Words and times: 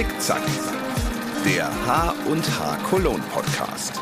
Zickzack, 0.00 0.40
der 1.44 1.68
H 1.86 2.14
und 2.26 2.42
H 2.58 2.76
Cologne 2.88 3.22
Podcast. 3.34 4.00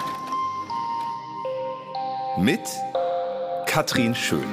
Mit 2.39 2.61
Katrin 3.67 4.15
Schön. 4.15 4.45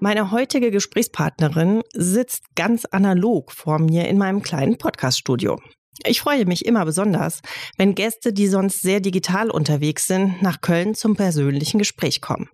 Meine 0.00 0.32
heutige 0.32 0.70
Gesprächspartnerin 0.70 1.80
sitzt 1.94 2.44
ganz 2.56 2.84
analog 2.84 3.52
vor 3.52 3.78
mir 3.78 4.06
in 4.06 4.18
meinem 4.18 4.42
kleinen 4.42 4.76
Podcaststudio. 4.76 5.58
Ich 6.04 6.20
freue 6.20 6.44
mich 6.44 6.66
immer 6.66 6.84
besonders, 6.84 7.40
wenn 7.78 7.94
Gäste, 7.94 8.34
die 8.34 8.48
sonst 8.48 8.82
sehr 8.82 9.00
digital 9.00 9.50
unterwegs 9.50 10.06
sind, 10.06 10.42
nach 10.42 10.60
Köln 10.60 10.94
zum 10.94 11.16
persönlichen 11.16 11.78
Gespräch 11.78 12.20
kommen. 12.20 12.50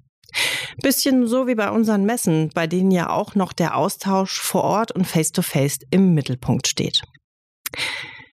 Bisschen 0.83 1.27
so 1.27 1.47
wie 1.47 1.55
bei 1.55 1.71
unseren 1.71 2.05
Messen, 2.05 2.51
bei 2.55 2.67
denen 2.67 2.91
ja 2.91 3.11
auch 3.11 3.35
noch 3.35 3.53
der 3.53 3.77
Austausch 3.77 4.41
vor 4.41 4.65
Ort 4.65 4.93
und 4.93 5.07
face-to-face 5.07 5.81
-face 5.81 5.87
im 5.91 6.15
Mittelpunkt 6.15 6.67
steht. 6.67 7.03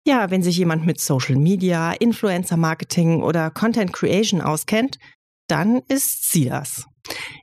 Ja, 0.06 0.30
wenn 0.30 0.42
sich 0.42 0.56
jemand 0.56 0.86
mit 0.86 1.00
Social 1.00 1.36
Media, 1.36 1.92
Influencer 1.92 2.56
Marketing 2.56 3.22
oder 3.22 3.50
Content 3.50 3.92
Creation 3.92 4.40
auskennt, 4.40 4.98
dann 5.48 5.82
ist 5.88 6.30
sie 6.30 6.48
das. 6.48 6.84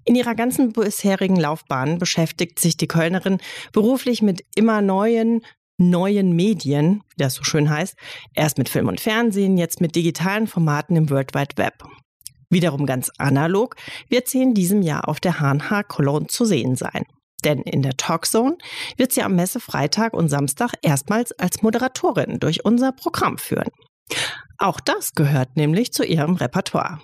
In 0.06 0.16
ihrer 0.16 0.36
ganzen 0.36 0.74
bisherigen 0.74 1.36
Laufbahn 1.36 2.00
beschäftigt 2.00 2.60
sich 2.60 2.78
die 2.78 2.88
Kölnerin 2.88 3.40
beruflich 3.72 4.22
mit 4.22 4.46
immer 4.56 4.82
neuen, 4.82 5.42
neuen 5.78 6.36
Medien, 6.36 7.02
wie 7.10 7.24
das 7.24 7.34
so 7.36 7.44
schön 7.44 7.70
heißt, 7.70 7.96
erst 8.34 8.58
mit 8.58 8.70
Film 8.70 8.88
und 8.88 9.02
Fernsehen, 9.02 9.58
jetzt 9.58 9.82
mit 9.82 9.96
digitalen 9.96 10.48
Formaten 10.48 10.96
im 10.96 11.10
World 11.10 11.34
Wide 11.34 11.58
Web. 11.58 11.84
Wiederum 12.54 12.86
ganz 12.86 13.12
analog 13.18 13.76
wird 14.10 14.28
sie 14.28 14.42
in 14.42 14.54
diesem 14.54 14.82
Jahr 14.82 15.08
auf 15.08 15.20
der 15.20 15.40
HNH 15.40 15.84
Cologne 15.84 16.28
zu 16.28 16.46
sehen 16.46 16.76
sein. 16.76 17.04
Denn 17.44 17.62
in 17.62 17.82
der 17.82 17.98
Talkzone 17.98 18.58
wird 18.98 19.12
sie 19.12 19.24
am 19.24 19.36
Messefreitag 19.36 20.14
und 20.14 20.30
Samstag 20.30 20.74
erstmals 20.82 21.32
als 21.34 21.62
Moderatorin 21.62 22.40
durch 22.40 22.64
unser 22.64 22.92
Programm 22.92 23.38
führen. 23.38 23.70
Auch 24.58 24.80
das 24.80 25.14
gehört 25.14 25.58
nämlich 25.58 25.92
zu 25.92 26.06
ihrem 26.06 26.36
Repertoire. 26.36 27.00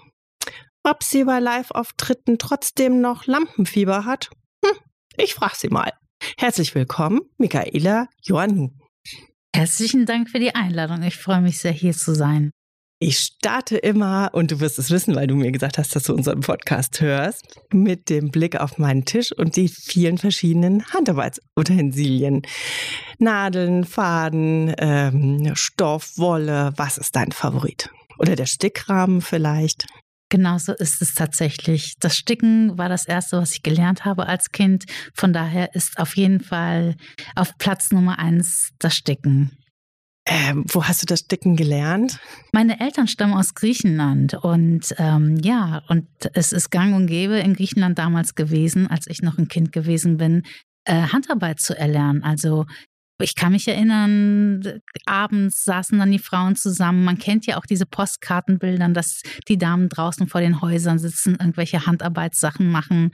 Ob 0.83 1.03
sie 1.03 1.25
bei 1.25 1.39
Live-Auftritten 1.39 2.37
trotzdem 2.37 3.01
noch 3.01 3.25
Lampenfieber 3.25 4.05
hat? 4.05 4.29
Hm, 4.65 4.77
ich 5.17 5.33
frage 5.33 5.55
sie 5.57 5.69
mal. 5.69 5.91
Herzlich 6.37 6.73
willkommen, 6.73 7.21
Michaela 7.37 8.07
Joannou. 8.23 8.69
Herzlichen 9.53 10.05
Dank 10.05 10.29
für 10.29 10.39
die 10.39 10.55
Einladung. 10.55 11.01
Ich 11.03 11.17
freue 11.17 11.41
mich 11.41 11.59
sehr, 11.59 11.71
hier 11.71 11.93
zu 11.93 12.13
sein. 12.13 12.51
Ich 13.01 13.17
starte 13.19 13.77
immer, 13.77 14.29
und 14.33 14.51
du 14.51 14.59
wirst 14.59 14.77
es 14.77 14.91
wissen, 14.91 15.15
weil 15.15 15.25
du 15.25 15.35
mir 15.35 15.53
gesagt 15.53 15.77
hast, 15.77 15.95
dass 15.95 16.03
du 16.03 16.13
unseren 16.13 16.41
Podcast 16.41 16.99
hörst, 16.99 17.57
mit 17.71 18.09
dem 18.09 18.29
Blick 18.29 18.59
auf 18.59 18.77
meinen 18.77 19.05
Tisch 19.05 19.31
und 19.31 19.55
die 19.55 19.69
vielen 19.69 20.17
verschiedenen 20.17 20.83
Handarbeitsutensilien. 20.93 22.41
Nadeln, 23.17 23.85
Faden, 23.85 24.75
ähm, 24.79 25.51
Stoff, 25.55 26.17
Wolle. 26.17 26.73
Was 26.75 26.97
ist 26.97 27.15
dein 27.15 27.31
Favorit? 27.31 27.89
Oder 28.17 28.35
der 28.35 28.47
Stickrahmen 28.47 29.21
vielleicht? 29.21 29.87
Genauso 30.27 30.73
ist 30.73 31.01
es 31.01 31.13
tatsächlich. 31.13 31.95
Das 32.01 32.17
Sticken 32.17 32.77
war 32.77 32.89
das 32.89 33.07
erste, 33.07 33.37
was 33.37 33.53
ich 33.53 33.63
gelernt 33.63 34.03
habe 34.03 34.27
als 34.27 34.51
Kind. 34.51 34.83
Von 35.13 35.31
daher 35.31 35.73
ist 35.73 35.99
auf 35.99 36.17
jeden 36.17 36.41
Fall 36.41 36.97
auf 37.35 37.57
Platz 37.59 37.91
Nummer 37.91 38.19
eins 38.19 38.71
das 38.77 38.93
Sticken. 38.97 39.57
Ähm, 40.31 40.63
wo 40.67 40.83
hast 40.83 41.01
du 41.01 41.07
das 41.07 41.21
Sticken 41.21 41.55
gelernt? 41.55 42.19
Meine 42.53 42.79
Eltern 42.79 43.07
stammen 43.07 43.33
aus 43.33 43.55
Griechenland 43.55 44.35
und 44.35 44.93
ähm, 44.99 45.37
ja, 45.41 45.81
und 45.89 46.07
es 46.33 46.51
ist 46.51 46.69
gang 46.69 46.95
und 46.95 47.07
gäbe 47.07 47.39
in 47.39 47.55
Griechenland 47.55 47.97
damals 47.97 48.35
gewesen, 48.35 48.85
als 48.85 49.07
ich 49.07 49.23
noch 49.23 49.39
ein 49.39 49.47
Kind 49.47 49.71
gewesen 49.71 50.17
bin, 50.17 50.43
äh, 50.85 51.07
Handarbeit 51.07 51.59
zu 51.59 51.75
erlernen. 51.75 52.23
Also 52.23 52.67
ich 53.23 53.35
kann 53.35 53.51
mich 53.51 53.67
erinnern, 53.67 54.81
abends 55.05 55.63
saßen 55.63 55.99
dann 55.99 56.11
die 56.11 56.19
Frauen 56.19 56.55
zusammen. 56.55 57.03
Man 57.03 57.17
kennt 57.17 57.45
ja 57.45 57.57
auch 57.57 57.65
diese 57.65 57.85
Postkartenbildern, 57.85 58.93
dass 58.93 59.21
die 59.47 59.57
Damen 59.57 59.89
draußen 59.89 60.27
vor 60.27 60.41
den 60.41 60.61
Häusern 60.61 60.99
sitzen, 60.99 61.37
irgendwelche 61.39 61.85
Handarbeitssachen 61.85 62.69
machen. 62.69 63.11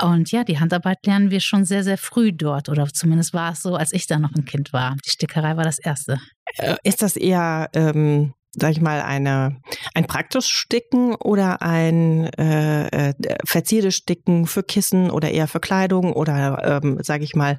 Und 0.00 0.30
ja, 0.32 0.44
die 0.44 0.58
Handarbeit 0.58 1.04
lernen 1.06 1.30
wir 1.30 1.40
schon 1.40 1.64
sehr, 1.64 1.84
sehr 1.84 1.98
früh 1.98 2.32
dort. 2.32 2.68
Oder 2.68 2.86
zumindest 2.86 3.34
war 3.34 3.52
es 3.52 3.62
so, 3.62 3.76
als 3.76 3.92
ich 3.92 4.06
da 4.06 4.18
noch 4.18 4.34
ein 4.34 4.44
Kind 4.44 4.72
war. 4.72 4.96
Die 5.04 5.10
Stickerei 5.10 5.56
war 5.56 5.64
das 5.64 5.78
Erste. 5.78 6.20
Äh, 6.56 6.76
ist 6.84 7.02
das 7.02 7.16
eher 7.16 7.68
ähm, 7.74 8.34
sag 8.56 8.72
ich 8.72 8.80
mal, 8.80 9.02
eine, 9.02 9.60
ein 9.94 10.06
praktisches 10.06 10.48
Sticken 10.48 11.14
oder 11.14 11.62
ein 11.62 12.26
äh, 12.34 13.08
äh, 13.10 13.14
verziertes 13.44 13.94
Sticken 13.94 14.46
für 14.46 14.62
Kissen 14.62 15.10
oder 15.10 15.30
eher 15.30 15.48
für 15.48 15.60
Kleidung 15.60 16.12
oder, 16.12 16.80
ähm, 16.82 16.98
sage 17.02 17.24
ich 17.24 17.34
mal, 17.34 17.58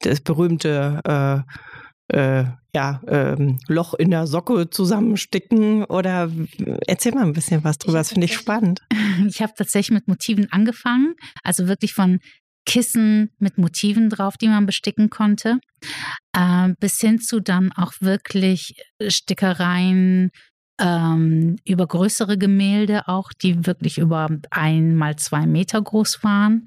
das 0.00 0.20
berühmte 0.20 1.00
äh, 1.04 1.52
äh, 2.12 2.44
ja, 2.74 3.02
ähm, 3.06 3.58
Loch 3.68 3.94
in 3.94 4.10
der 4.10 4.26
Socke 4.26 4.70
zusammensticken 4.70 5.84
oder 5.84 6.30
erzähl 6.86 7.12
mal 7.12 7.24
ein 7.24 7.32
bisschen 7.32 7.64
was 7.64 7.78
drüber, 7.78 7.98
das 7.98 8.10
finde 8.10 8.26
ich 8.26 8.34
spannend. 8.34 8.80
Ich 9.28 9.42
habe 9.42 9.52
tatsächlich 9.56 9.92
mit 9.92 10.08
Motiven 10.08 10.50
angefangen, 10.50 11.14
also 11.42 11.68
wirklich 11.68 11.92
von 11.92 12.18
Kissen 12.66 13.30
mit 13.38 13.58
Motiven 13.58 14.08
drauf, 14.08 14.36
die 14.36 14.48
man 14.48 14.66
besticken 14.66 15.10
konnte, 15.10 15.58
äh, 16.32 16.70
bis 16.80 17.00
hin 17.00 17.20
zu 17.20 17.40
dann 17.40 17.72
auch 17.72 17.92
wirklich 18.00 18.74
Stickereien 19.06 20.30
ähm, 20.80 21.56
über 21.64 21.86
größere 21.86 22.38
Gemälde 22.38 23.08
auch, 23.08 23.32
die 23.32 23.66
wirklich 23.66 23.98
über 23.98 24.28
ein 24.50 24.96
mal 24.96 25.16
zwei 25.16 25.46
Meter 25.46 25.80
groß 25.80 26.24
waren. 26.24 26.66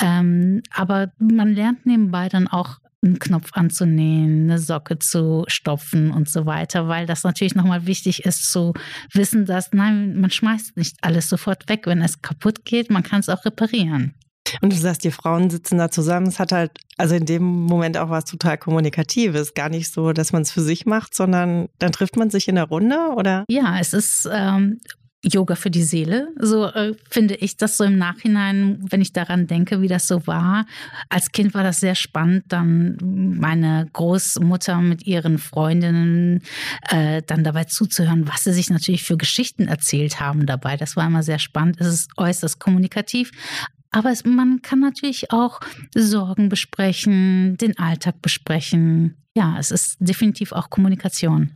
Ähm, 0.00 0.62
aber 0.70 1.12
man 1.18 1.54
lernt 1.54 1.86
nebenbei 1.86 2.28
dann 2.28 2.48
auch 2.48 2.78
einen 3.02 3.18
Knopf 3.18 3.50
anzunähen, 3.52 4.44
eine 4.44 4.58
Socke 4.58 4.98
zu 4.98 5.44
stopfen 5.46 6.10
und 6.10 6.28
so 6.28 6.46
weiter, 6.46 6.88
weil 6.88 7.06
das 7.06 7.22
natürlich 7.22 7.54
nochmal 7.54 7.86
wichtig 7.86 8.24
ist 8.24 8.50
zu 8.50 8.72
wissen, 9.12 9.44
dass 9.46 9.72
nein, 9.72 10.18
man 10.18 10.30
schmeißt 10.30 10.76
nicht 10.76 10.96
alles 11.02 11.28
sofort 11.28 11.68
weg, 11.68 11.86
wenn 11.86 12.00
es 12.00 12.22
kaputt 12.22 12.64
geht, 12.64 12.90
man 12.90 13.02
kann 13.02 13.20
es 13.20 13.28
auch 13.28 13.44
reparieren. 13.44 14.14
Und 14.60 14.72
du 14.72 14.76
sagst, 14.76 15.04
die 15.04 15.10
Frauen 15.10 15.50
sitzen 15.50 15.78
da 15.78 15.90
zusammen. 15.90 16.26
Es 16.26 16.38
hat 16.38 16.52
halt, 16.52 16.72
also 16.96 17.14
in 17.14 17.26
dem 17.26 17.42
Moment 17.42 17.96
auch 17.96 18.10
was 18.10 18.24
total 18.24 18.58
Kommunikatives. 18.58 19.54
Gar 19.54 19.68
nicht 19.68 19.92
so, 19.92 20.12
dass 20.12 20.32
man 20.32 20.42
es 20.42 20.52
für 20.52 20.62
sich 20.62 20.86
macht, 20.86 21.14
sondern 21.14 21.68
dann 21.78 21.92
trifft 21.92 22.16
man 22.16 22.30
sich 22.30 22.48
in 22.48 22.56
der 22.56 22.64
Runde, 22.64 22.98
oder? 23.16 23.44
Ja, 23.48 23.78
es 23.78 23.92
ist 23.92 24.28
ähm, 24.32 24.80
Yoga 25.24 25.54
für 25.54 25.70
die 25.70 25.82
Seele. 25.82 26.28
So 26.38 26.66
äh, 26.66 26.94
finde 27.10 27.34
ich 27.36 27.56
das 27.56 27.76
so 27.76 27.84
im 27.84 27.96
Nachhinein, 27.96 28.78
wenn 28.90 29.00
ich 29.00 29.12
daran 29.12 29.46
denke, 29.46 29.80
wie 29.80 29.88
das 29.88 30.06
so 30.06 30.26
war. 30.26 30.66
Als 31.08 31.32
Kind 31.32 31.54
war 31.54 31.62
das 31.62 31.80
sehr 31.80 31.94
spannend, 31.94 32.44
dann 32.48 32.98
meine 33.38 33.88
Großmutter 33.92 34.80
mit 34.80 35.06
ihren 35.06 35.38
Freundinnen 35.38 36.42
äh, 36.88 37.22
dann 37.22 37.44
dabei 37.44 37.64
zuzuhören, 37.64 38.28
was 38.28 38.44
sie 38.44 38.52
sich 38.52 38.70
natürlich 38.70 39.02
für 39.02 39.16
Geschichten 39.16 39.66
erzählt 39.66 40.20
haben 40.20 40.46
dabei. 40.46 40.76
Das 40.76 40.96
war 40.96 41.06
immer 41.06 41.22
sehr 41.22 41.38
spannend. 41.38 41.80
Es 41.80 41.86
ist 41.86 42.10
äußerst 42.16 42.58
kommunikativ, 42.60 43.30
aber 43.94 44.10
es, 44.10 44.24
man 44.24 44.60
kann 44.60 44.80
natürlich 44.80 45.30
auch 45.30 45.60
Sorgen 45.94 46.48
besprechen, 46.48 47.56
den 47.58 47.78
Alltag 47.78 48.20
besprechen. 48.20 49.16
Ja, 49.36 49.56
es 49.58 49.70
ist 49.70 49.96
definitiv 50.00 50.50
auch 50.50 50.68
Kommunikation. 50.68 51.52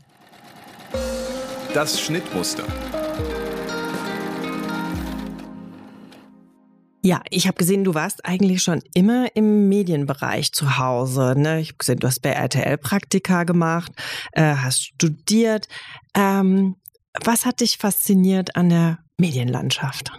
Das 1.75 2.01
Schnittmuster. 2.01 2.65
Ja, 7.03 7.23
ich 7.31 7.47
habe 7.47 7.57
gesehen, 7.57 7.83
du 7.85 7.95
warst 7.95 8.25
eigentlich 8.25 8.63
schon 8.63 8.83
immer 8.95 9.35
im 9.35 9.69
Medienbereich 9.69 10.53
zu 10.53 10.79
Hause. 10.79 11.35
Ne? 11.37 11.61
Ich 11.61 11.69
habe 11.71 11.79
gesehen, 11.79 11.99
du 11.99 12.07
hast 12.07 12.21
bei 12.21 12.31
RTL 12.31 12.79
Praktika 12.79 13.45
gemacht, 13.45 13.91
äh, 14.33 14.55
hast 14.55 14.85
studiert. 14.85 15.67
Ähm, 16.15 16.77
was 17.25 17.47
hat 17.47 17.61
dich 17.61 17.79
fasziniert 17.79 18.55
an 18.55 18.69
der 18.69 18.99
Medienlandschaft? 19.17 20.13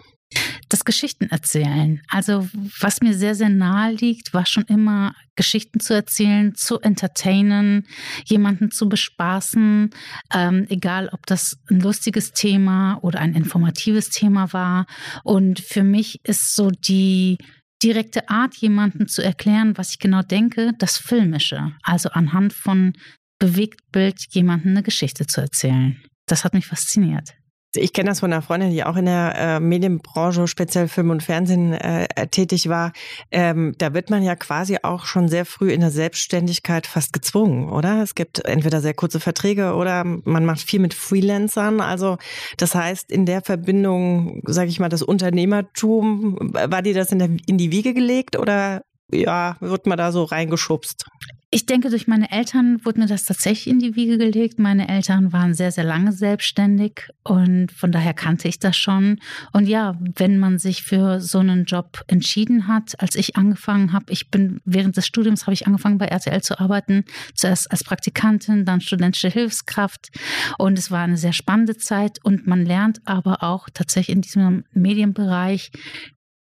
Das 0.70 0.86
Geschichten 0.86 1.26
erzählen. 1.26 2.02
Also 2.08 2.48
was 2.80 3.02
mir 3.02 3.16
sehr, 3.16 3.34
sehr 3.34 3.50
nahe 3.50 3.92
liegt, 3.92 4.36
war 4.36 4.46
schon 4.46 4.66
immer 4.66 5.16
Geschichten 5.36 5.80
zu 5.80 5.96
erzählen, 5.96 6.54
zu 6.54 6.80
entertainen, 6.80 7.88
jemanden 8.26 8.70
zu 8.70 8.88
bespaßen, 8.88 9.90
ähm, 10.32 10.68
egal 10.70 11.10
ob 11.10 11.26
das 11.26 11.58
ein 11.72 11.80
lustiges 11.80 12.34
Thema 12.34 13.00
oder 13.02 13.20
ein 13.20 13.34
informatives 13.34 14.12
Thema 14.12 14.54
war. 14.54 14.86
Und 15.24 15.60
für 15.60 15.84
mich 15.84 16.20
ist 16.24 16.56
so 16.56 16.70
die 16.70 17.40
direkte 17.82 18.30
Art, 18.30 18.56
jemanden 18.56 19.08
zu 19.08 19.24
erklären, 19.24 19.78
was 19.78 19.92
ich 19.92 20.00
genau 20.00 20.22
denke, 20.22 20.74
das 20.78 20.98
Filmische. 20.98 21.72
Also 21.82 22.10
anhand 22.10 22.54
von 22.54 22.94
Bewegtbild 23.40 24.28
jemanden 24.32 24.70
eine 24.70 24.84
Geschichte 24.84 25.26
zu 25.26 25.42
erzählen. 25.42 26.00
Das 26.28 26.44
hat 26.44 26.54
mich 26.54 26.68
fasziniert. 26.68 27.34
Ich 27.76 27.94
kenne 27.94 28.10
das 28.10 28.22
von 28.22 28.34
einer 28.34 28.42
Freundin, 28.42 28.72
die 28.72 28.84
auch 28.84 28.96
in 28.96 29.06
der 29.06 29.36
äh, 29.38 29.60
Medienbranche, 29.60 30.48
speziell 30.48 30.88
Film 30.88 31.12
und 31.12 31.22
Fernsehen, 31.22 31.74
äh, 31.74 32.08
tätig 32.28 32.68
war. 32.68 32.94
Ähm, 33.30 33.76
da 33.78 33.94
wird 33.94 34.10
man 34.10 34.24
ja 34.24 34.36
quasi 34.36 34.78
auch 34.82 35.06
schon 35.06 35.28
sehr 35.28 35.46
früh 35.46 35.72
in 35.72 35.82
der 35.82 35.92
Selbstständigkeit 35.92 36.88
fast 36.88 37.14
gezwungen, 37.14 37.70
oder? 37.70 38.02
Es 38.02 38.16
gibt 38.16 38.44
entweder 38.44 38.82
sehr 38.82 38.96
kurze 38.96 39.20
Verträge 39.20 39.76
oder 39.76 40.04
man 40.04 40.46
macht 40.46 40.62
viel 40.62 40.80
mit 40.80 40.96
Freelancern. 40.96 41.80
Also 41.80 42.18
das 42.58 42.74
heißt, 42.74 43.12
in 43.12 43.28
der 43.28 43.42
Verbindung, 43.42 44.42
sage 44.48 44.70
ich 44.70 44.80
mal, 44.80 44.90
das 44.90 45.04
Unternehmertum, 45.04 46.38
war 46.54 46.82
dir 46.82 46.96
das 46.96 47.12
in, 47.12 47.20
der, 47.20 47.30
in 47.46 47.60
die 47.60 47.72
Wiege 47.72 47.94
gelegt 47.94 48.36
oder 48.36 48.82
ja, 49.12 49.58
wird 49.60 49.86
man 49.86 49.98
da 49.98 50.12
so 50.12 50.24
reingeschubst? 50.24 51.06
Ich 51.52 51.66
denke, 51.66 51.90
durch 51.90 52.06
meine 52.08 52.32
Eltern 52.32 52.86
wurde 52.86 53.00
mir 53.00 53.08
das 53.08 53.24
tatsächlich 53.24 53.66
in 53.74 53.80
die 53.80 53.96
Wiege 53.96 54.20
gelegt. 54.20 54.60
Meine 54.60 54.88
Eltern 54.88 55.34
waren 55.34 55.56
sehr, 55.56 55.72
sehr 55.72 55.84
lange 55.84 56.12
selbstständig 56.12 57.10
und 57.24 57.72
von 57.72 57.92
daher 57.92 58.14
kannte 58.14 58.48
ich 58.48 58.60
das 58.60 58.78
schon. 58.78 59.20
Und 59.52 59.68
ja, 59.68 59.98
wenn 60.16 60.38
man 60.38 60.60
sich 60.60 60.84
für 60.84 61.20
so 61.20 61.40
einen 61.40 61.66
Job 61.66 62.04
entschieden 62.06 62.68
hat, 62.68 63.02
als 63.02 63.16
ich 63.16 63.36
angefangen 63.36 63.94
habe, 63.94 64.14
ich 64.14 64.30
bin 64.30 64.62
während 64.64 64.96
des 64.96 65.08
Studiums 65.08 65.48
habe 65.48 65.54
ich 65.54 65.66
angefangen 65.66 65.98
bei 65.98 66.06
RTL 66.06 66.44
zu 66.44 66.60
arbeiten, 66.60 67.04
zuerst 67.34 67.72
als 67.72 67.84
Praktikantin, 67.84 68.64
dann 68.64 68.80
studentische 68.80 69.30
Hilfskraft 69.30 70.12
und 70.60 70.78
es 70.78 70.92
war 70.92 71.02
eine 71.02 71.18
sehr 71.18 71.34
spannende 71.34 71.78
Zeit 71.78 72.24
und 72.24 72.46
man 72.46 72.64
lernt 72.64 73.02
aber 73.06 73.42
auch 73.42 73.70
tatsächlich 73.74 74.16
in 74.16 74.22
diesem 74.22 74.66
Medienbereich, 74.74 75.72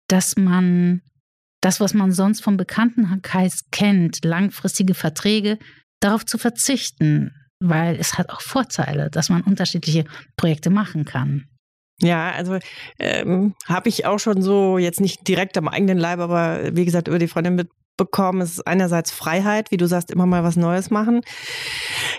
dass 0.07 0.37
man 0.37 1.03
das, 1.65 1.81
was 1.81 1.95
man 1.95 2.13
sonst 2.13 2.43
vom 2.43 2.57
Bekanntenkreis 2.57 3.65
kennt, 3.71 4.25
langfristige 4.25 4.95
Verträge, 4.95 5.59
darauf 6.01 6.27
zu 6.27 6.37
verzichten, 6.37 7.33
weil 7.59 7.97
es 7.97 8.19
hat 8.19 8.31
auch 8.31 8.43
Vorteile, 8.43 9.11
dass 9.11 9.31
man 9.31 9.43
unterschiedliche 9.43 10.05
Projekte 10.37 10.69
machen 10.69 11.05
kann. 11.05 11.47
Ja, 12.03 12.33
also 12.33 12.59
ähm, 12.99 13.55
habe 13.67 13.89
ich 13.89 14.05
auch 14.05 14.19
schon 14.19 14.43
so, 14.43 14.79
jetzt 14.79 15.01
nicht 15.01 15.27
direkt 15.27 15.57
am 15.57 15.69
eigenen 15.69 15.97
Leib, 15.97 16.19
aber 16.19 16.77
wie 16.77 16.85
gesagt, 16.85 17.09
über 17.09 17.19
die 17.19 17.29
Freundin 17.29 17.55
mitbekommen. 17.55 18.43
Es 18.43 18.55
ist 18.55 18.67
einerseits 18.67 19.11
Freiheit, 19.11 19.71
wie 19.71 19.77
du 19.77 19.87
sagst, 19.87 20.11
immer 20.11 20.27
mal 20.27 20.43
was 20.43 20.57
Neues 20.57 20.91
machen. 20.91 21.23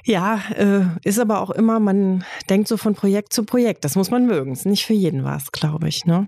Ja, 0.06 0.42
äh, 0.56 0.86
ist 1.04 1.20
aber 1.20 1.42
auch 1.42 1.52
immer, 1.52 1.80
man 1.80 2.24
denkt 2.50 2.68
so 2.68 2.78
von 2.78 2.96
Projekt 2.96 3.34
zu 3.34 3.44
Projekt. 3.44 3.84
Das 3.84 3.96
muss 3.96 4.10
man 4.10 4.26
mögen. 4.26 4.54
Ist 4.54 4.66
nicht 4.66 4.86
für 4.86 4.94
jeden 4.94 5.24
was, 5.24 5.52
glaube 5.52 5.90
ich. 5.90 6.06
Ne? 6.06 6.28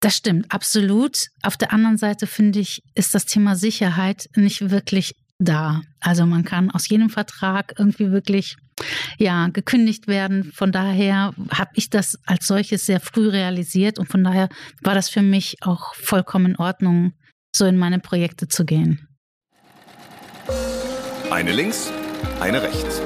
Das 0.00 0.16
stimmt, 0.16 0.52
absolut. 0.52 1.26
Auf 1.42 1.56
der 1.56 1.72
anderen 1.72 1.98
Seite 1.98 2.26
finde 2.26 2.60
ich, 2.60 2.82
ist 2.94 3.14
das 3.14 3.26
Thema 3.26 3.56
Sicherheit 3.56 4.28
nicht 4.36 4.70
wirklich 4.70 5.14
da. 5.38 5.82
Also 6.00 6.26
man 6.26 6.44
kann 6.44 6.70
aus 6.70 6.88
jedem 6.88 7.10
Vertrag 7.10 7.74
irgendwie 7.78 8.10
wirklich 8.10 8.56
ja 9.18 9.48
gekündigt 9.48 10.06
werden. 10.06 10.52
Von 10.52 10.70
daher 10.72 11.32
habe 11.50 11.70
ich 11.74 11.90
das 11.90 12.18
als 12.26 12.46
solches 12.46 12.86
sehr 12.86 13.00
früh 13.00 13.28
realisiert 13.28 13.98
und 13.98 14.06
von 14.06 14.22
daher 14.22 14.48
war 14.82 14.94
das 14.94 15.08
für 15.08 15.22
mich 15.22 15.56
auch 15.62 15.94
vollkommen 15.94 16.46
in 16.46 16.56
Ordnung, 16.56 17.12
so 17.54 17.66
in 17.66 17.76
meine 17.76 17.98
Projekte 17.98 18.46
zu 18.48 18.64
gehen. 18.64 19.08
Eine 21.30 21.52
links, 21.52 21.92
eine 22.40 22.62
rechts. 22.62 23.02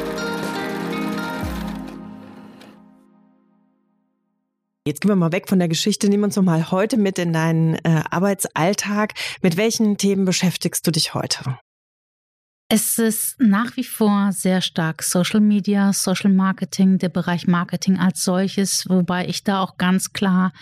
Jetzt 4.84 5.00
gehen 5.00 5.10
wir 5.10 5.16
mal 5.16 5.30
weg 5.30 5.48
von 5.48 5.60
der 5.60 5.68
Geschichte, 5.68 6.08
nimm 6.08 6.24
uns 6.24 6.34
noch 6.34 6.42
mal 6.42 6.72
heute 6.72 6.96
mit 6.96 7.16
in 7.18 7.32
deinen 7.32 7.76
äh, 7.76 8.02
Arbeitsalltag. 8.10 9.14
Mit 9.40 9.56
welchen 9.56 9.96
Themen 9.96 10.24
beschäftigst 10.24 10.84
du 10.84 10.90
dich 10.90 11.14
heute? 11.14 11.56
Es 12.68 12.98
ist 12.98 13.38
nach 13.38 13.76
wie 13.76 13.84
vor 13.84 14.32
sehr 14.32 14.60
stark 14.60 15.04
Social 15.04 15.40
Media, 15.40 15.92
Social 15.92 16.32
Marketing, 16.32 16.98
der 16.98 17.10
Bereich 17.10 17.46
Marketing 17.46 17.98
als 17.98 18.24
solches, 18.24 18.88
wobei 18.88 19.26
ich 19.28 19.44
da 19.44 19.60
auch 19.60 19.76
ganz 19.76 20.12
klar 20.12 20.52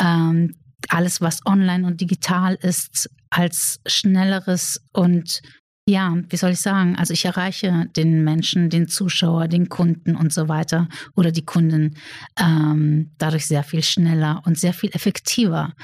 ähm, 0.00 0.54
alles, 0.88 1.20
was 1.20 1.44
online 1.44 1.86
und 1.86 2.00
digital 2.00 2.54
ist, 2.54 3.10
als 3.30 3.80
schnelleres 3.84 4.80
und 4.92 5.42
ja, 5.88 6.16
wie 6.28 6.36
soll 6.36 6.50
ich 6.50 6.60
sagen? 6.60 6.96
Also 6.96 7.12
ich 7.12 7.24
erreiche 7.24 7.86
den 7.96 8.24
Menschen, 8.24 8.70
den 8.70 8.88
Zuschauer, 8.88 9.46
den 9.46 9.68
Kunden 9.68 10.16
und 10.16 10.32
so 10.32 10.48
weiter 10.48 10.88
oder 11.14 11.30
die 11.30 11.44
Kunden 11.44 11.96
ähm, 12.38 13.12
dadurch 13.18 13.46
sehr 13.46 13.62
viel 13.62 13.84
schneller 13.84 14.42
und 14.44 14.58
sehr 14.58 14.72
viel 14.72 14.90
effektiver. 14.90 15.74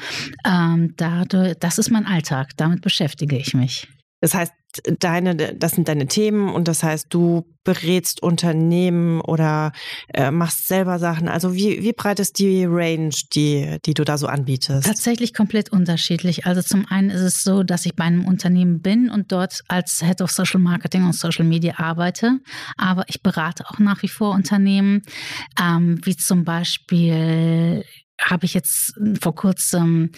Ähm, 0.44 0.94
dadurch, 0.96 1.54
das 1.60 1.78
ist 1.78 1.90
mein 1.90 2.06
Alltag, 2.06 2.50
damit 2.56 2.82
beschäftige 2.82 3.36
ich 3.36 3.54
mich. 3.54 3.88
Das 4.20 4.34
heißt, 4.34 4.52
deine, 4.98 5.34
das 5.36 5.72
sind 5.72 5.88
deine 5.88 6.06
Themen 6.06 6.48
und 6.48 6.68
das 6.68 6.82
heißt, 6.82 7.06
du 7.10 7.46
berätst 7.64 8.22
Unternehmen 8.22 9.20
oder 9.20 9.72
äh, 10.12 10.30
machst 10.30 10.66
selber 10.66 10.98
Sachen. 10.98 11.28
Also 11.28 11.54
wie, 11.54 11.82
wie 11.82 11.92
breit 11.92 12.18
ist 12.18 12.38
die 12.38 12.64
Range, 12.64 13.14
die, 13.34 13.78
die 13.84 13.94
du 13.94 14.04
da 14.04 14.18
so 14.18 14.26
anbietest? 14.26 14.86
Tatsächlich 14.86 15.32
komplett 15.32 15.70
unterschiedlich. 15.70 16.46
Also 16.46 16.62
zum 16.62 16.86
einen 16.86 17.10
ist 17.10 17.20
es 17.20 17.44
so, 17.44 17.62
dass 17.62 17.86
ich 17.86 17.94
bei 17.94 18.04
einem 18.04 18.26
Unternehmen 18.26 18.80
bin 18.80 19.10
und 19.10 19.30
dort 19.30 19.62
als 19.68 20.00
Head 20.00 20.20
of 20.22 20.30
Social 20.30 20.60
Marketing 20.60 21.04
und 21.04 21.14
Social 21.14 21.44
Media 21.44 21.78
arbeite. 21.78 22.40
Aber 22.76 23.04
ich 23.08 23.22
berate 23.22 23.68
auch 23.68 23.78
nach 23.78 24.02
wie 24.02 24.08
vor 24.08 24.34
Unternehmen, 24.34 25.02
ähm, 25.60 26.00
wie 26.04 26.16
zum 26.16 26.44
Beispiel 26.44 27.84
habe 28.20 28.44
ich 28.44 28.54
jetzt 28.54 28.94
vor 29.20 29.34
kurzem 29.34 30.10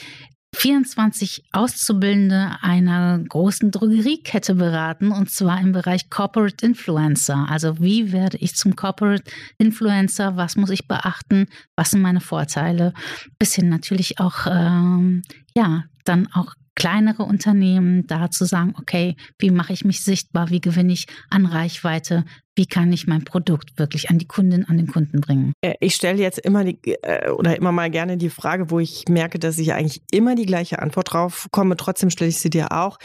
24 0.54 1.44
Auszubildende 1.52 2.56
einer 2.62 3.18
großen 3.18 3.70
Drogeriekette 3.70 4.54
beraten 4.54 5.10
und 5.10 5.30
zwar 5.30 5.60
im 5.60 5.72
Bereich 5.72 6.10
Corporate 6.10 6.64
Influencer. 6.64 7.46
Also 7.48 7.80
wie 7.80 8.12
werde 8.12 8.38
ich 8.38 8.56
zum 8.56 8.76
Corporate 8.76 9.24
Influencer? 9.58 10.36
Was 10.36 10.56
muss 10.56 10.70
ich 10.70 10.88
beachten? 10.88 11.46
Was 11.76 11.90
sind 11.90 12.02
meine 12.02 12.20
Vorteile? 12.20 12.94
Bis 13.38 13.54
hin 13.54 13.68
natürlich 13.68 14.20
auch, 14.20 14.46
ähm, 14.46 15.22
ja, 15.54 15.84
dann 16.04 16.28
auch 16.32 16.54
kleinere 16.74 17.22
Unternehmen 17.22 18.06
da 18.06 18.30
zu 18.30 18.44
sagen, 18.44 18.74
okay, 18.78 19.16
wie 19.38 19.50
mache 19.50 19.72
ich 19.72 19.84
mich 19.84 20.02
sichtbar, 20.02 20.50
wie 20.50 20.60
gewinne 20.60 20.92
ich 20.92 21.06
an 21.30 21.46
Reichweite, 21.46 22.24
wie 22.56 22.66
kann 22.66 22.92
ich 22.92 23.06
mein 23.06 23.24
Produkt 23.24 23.78
wirklich 23.78 24.10
an 24.10 24.18
die 24.18 24.26
Kundin, 24.26 24.64
an 24.64 24.76
den 24.76 24.86
Kunden 24.86 25.20
bringen? 25.20 25.52
Äh, 25.60 25.74
ich 25.80 25.94
stelle 25.94 26.20
jetzt 26.20 26.38
immer 26.38 26.64
die, 26.64 26.78
äh, 27.02 27.30
oder 27.30 27.56
immer 27.56 27.72
mal 27.72 27.90
gerne 27.90 28.16
die 28.16 28.30
Frage, 28.30 28.70
wo 28.70 28.78
ich 28.78 29.04
merke, 29.08 29.38
dass 29.38 29.58
ich 29.58 29.72
eigentlich 29.72 30.02
immer 30.10 30.34
die 30.34 30.46
gleiche 30.46 30.80
Antwort 30.80 31.12
drauf 31.12 31.48
komme. 31.50 31.76
Trotzdem 31.76 32.10
stelle 32.10 32.30
ich 32.30 32.38
sie 32.38 32.50
dir 32.50 32.72
auch. 32.72 32.98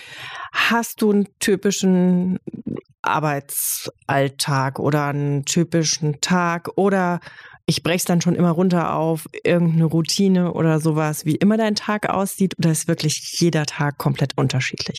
Hast 0.51 1.01
du 1.01 1.11
einen 1.11 1.27
typischen 1.39 2.39
Arbeitsalltag 3.01 4.79
oder 4.79 5.07
einen 5.07 5.45
typischen 5.45 6.21
Tag 6.21 6.69
oder 6.75 7.19
ich 7.69 7.83
breche 7.83 7.97
es 7.97 8.05
dann 8.05 8.19
schon 8.19 8.33
immer 8.33 8.49
runter 8.49 8.95
auf 8.95 9.29
irgendeine 9.43 9.85
Routine 9.85 10.53
oder 10.53 10.79
sowas, 10.79 11.25
wie 11.25 11.35
immer 11.35 11.55
dein 11.55 11.75
Tag 11.75 12.09
aussieht, 12.09 12.57
oder 12.57 12.71
ist 12.71 12.87
wirklich 12.87 13.39
jeder 13.39 13.67
Tag 13.67 13.99
komplett 13.99 14.35
unterschiedlich? 14.35 14.97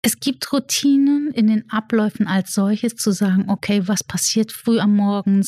Es 0.00 0.20
gibt 0.20 0.50
Routinen 0.52 1.30
in 1.32 1.48
den 1.48 1.68
Abläufen 1.70 2.26
als 2.26 2.54
solches 2.54 2.96
zu 2.96 3.12
sagen, 3.12 3.50
okay, 3.50 3.82
was 3.86 4.02
passiert 4.02 4.52
früh 4.52 4.78
am 4.78 4.96
Morgen, 4.96 5.44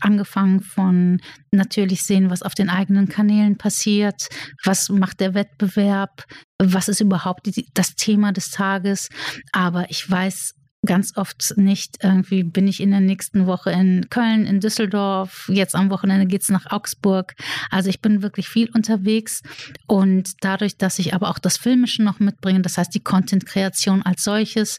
angefangen 0.00 0.60
von 0.60 1.22
natürlich 1.50 2.02
sehen, 2.02 2.28
was 2.28 2.42
auf 2.42 2.54
den 2.54 2.68
eigenen 2.68 3.08
Kanälen 3.08 3.56
passiert, 3.56 4.28
was 4.64 4.90
macht 4.90 5.20
der 5.20 5.32
Wettbewerb, 5.32 6.24
was 6.58 6.88
ist 6.88 7.00
überhaupt 7.00 7.48
das 7.72 7.94
Thema 7.94 8.32
des 8.32 8.50
Tages. 8.50 9.08
Aber 9.52 9.88
ich 9.88 10.10
weiß 10.10 10.56
ganz 10.84 11.16
oft 11.16 11.54
nicht. 11.56 11.98
Irgendwie 12.02 12.42
bin 12.42 12.66
ich 12.66 12.80
in 12.80 12.90
der 12.90 13.00
nächsten 13.00 13.46
Woche 13.46 13.70
in 13.70 14.08
Köln, 14.10 14.46
in 14.46 14.60
Düsseldorf. 14.60 15.48
Jetzt 15.52 15.74
am 15.74 15.90
Wochenende 15.90 16.26
geht 16.26 16.42
es 16.42 16.48
nach 16.48 16.70
Augsburg. 16.70 17.34
Also 17.70 17.88
ich 17.88 18.00
bin 18.00 18.22
wirklich 18.22 18.48
viel 18.48 18.68
unterwegs. 18.70 19.42
Und 19.86 20.44
dadurch, 20.44 20.76
dass 20.76 20.98
ich 20.98 21.14
aber 21.14 21.30
auch 21.30 21.38
das 21.38 21.56
Filmische 21.56 22.02
noch 22.02 22.18
mitbringe, 22.18 22.62
das 22.62 22.78
heißt 22.78 22.94
die 22.94 23.00
Content-Kreation 23.04 24.02
als 24.02 24.24
solches, 24.24 24.78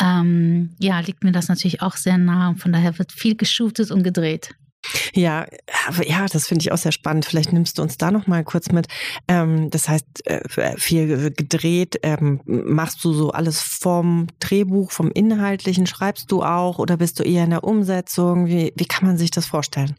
ähm, 0.00 0.74
ja, 0.78 0.98
liegt 1.00 1.22
mir 1.22 1.32
das 1.32 1.48
natürlich 1.48 1.82
auch 1.82 1.96
sehr 1.96 2.18
nah. 2.18 2.48
Und 2.48 2.58
von 2.58 2.72
daher 2.72 2.98
wird 2.98 3.12
viel 3.12 3.36
geshootet 3.36 3.90
und 3.90 4.02
gedreht. 4.02 4.54
Ja, 5.14 5.46
ja, 6.04 6.26
das 6.26 6.46
finde 6.46 6.62
ich 6.62 6.72
auch 6.72 6.78
sehr 6.78 6.92
spannend. 6.92 7.24
Vielleicht 7.24 7.52
nimmst 7.52 7.78
du 7.78 7.82
uns 7.82 7.96
da 7.96 8.10
noch 8.10 8.26
mal 8.26 8.44
kurz 8.44 8.70
mit. 8.70 8.88
Ähm, 9.28 9.70
das 9.70 9.88
heißt, 9.88 10.26
äh, 10.26 10.76
viel 10.76 11.30
gedreht. 11.30 11.98
Ähm, 12.02 12.40
machst 12.44 13.04
du 13.04 13.12
so 13.12 13.30
alles 13.30 13.60
vom 13.60 14.26
Drehbuch, 14.40 14.90
vom 14.90 15.10
Inhaltlichen? 15.10 15.86
Schreibst 15.86 16.30
du 16.30 16.42
auch 16.42 16.78
oder 16.78 16.96
bist 16.96 17.18
du 17.18 17.24
eher 17.24 17.44
in 17.44 17.50
der 17.50 17.64
Umsetzung? 17.64 18.46
Wie, 18.46 18.72
wie 18.76 18.86
kann 18.86 19.06
man 19.06 19.16
sich 19.16 19.30
das 19.30 19.46
vorstellen? 19.46 19.94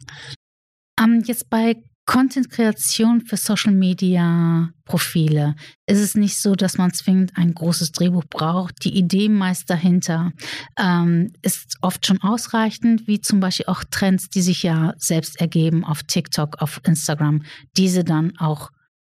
Um, 0.98 1.14
ähm, 1.14 1.22
jetzt 1.26 1.50
bei 1.50 1.76
Content-Kreation 2.06 3.20
für 3.22 3.36
Social-Media-Profile 3.36 5.56
ist 5.86 5.98
es 5.98 6.14
nicht 6.14 6.40
so, 6.40 6.54
dass 6.54 6.78
man 6.78 6.94
zwingend 6.94 7.32
ein 7.36 7.52
großes 7.52 7.90
Drehbuch 7.92 8.24
braucht. 8.30 8.84
Die 8.84 8.96
Idee 8.96 9.28
meist 9.28 9.68
dahinter 9.68 10.32
ähm, 10.78 11.32
ist 11.42 11.76
oft 11.80 12.06
schon 12.06 12.22
ausreichend, 12.22 13.08
wie 13.08 13.20
zum 13.20 13.40
Beispiel 13.40 13.66
auch 13.66 13.82
Trends, 13.90 14.30
die 14.30 14.42
sich 14.42 14.62
ja 14.62 14.94
selbst 14.98 15.40
ergeben 15.40 15.84
auf 15.84 16.04
TikTok, 16.04 16.62
auf 16.62 16.80
Instagram, 16.84 17.42
diese 17.76 18.04
dann 18.04 18.38
auch 18.38 18.70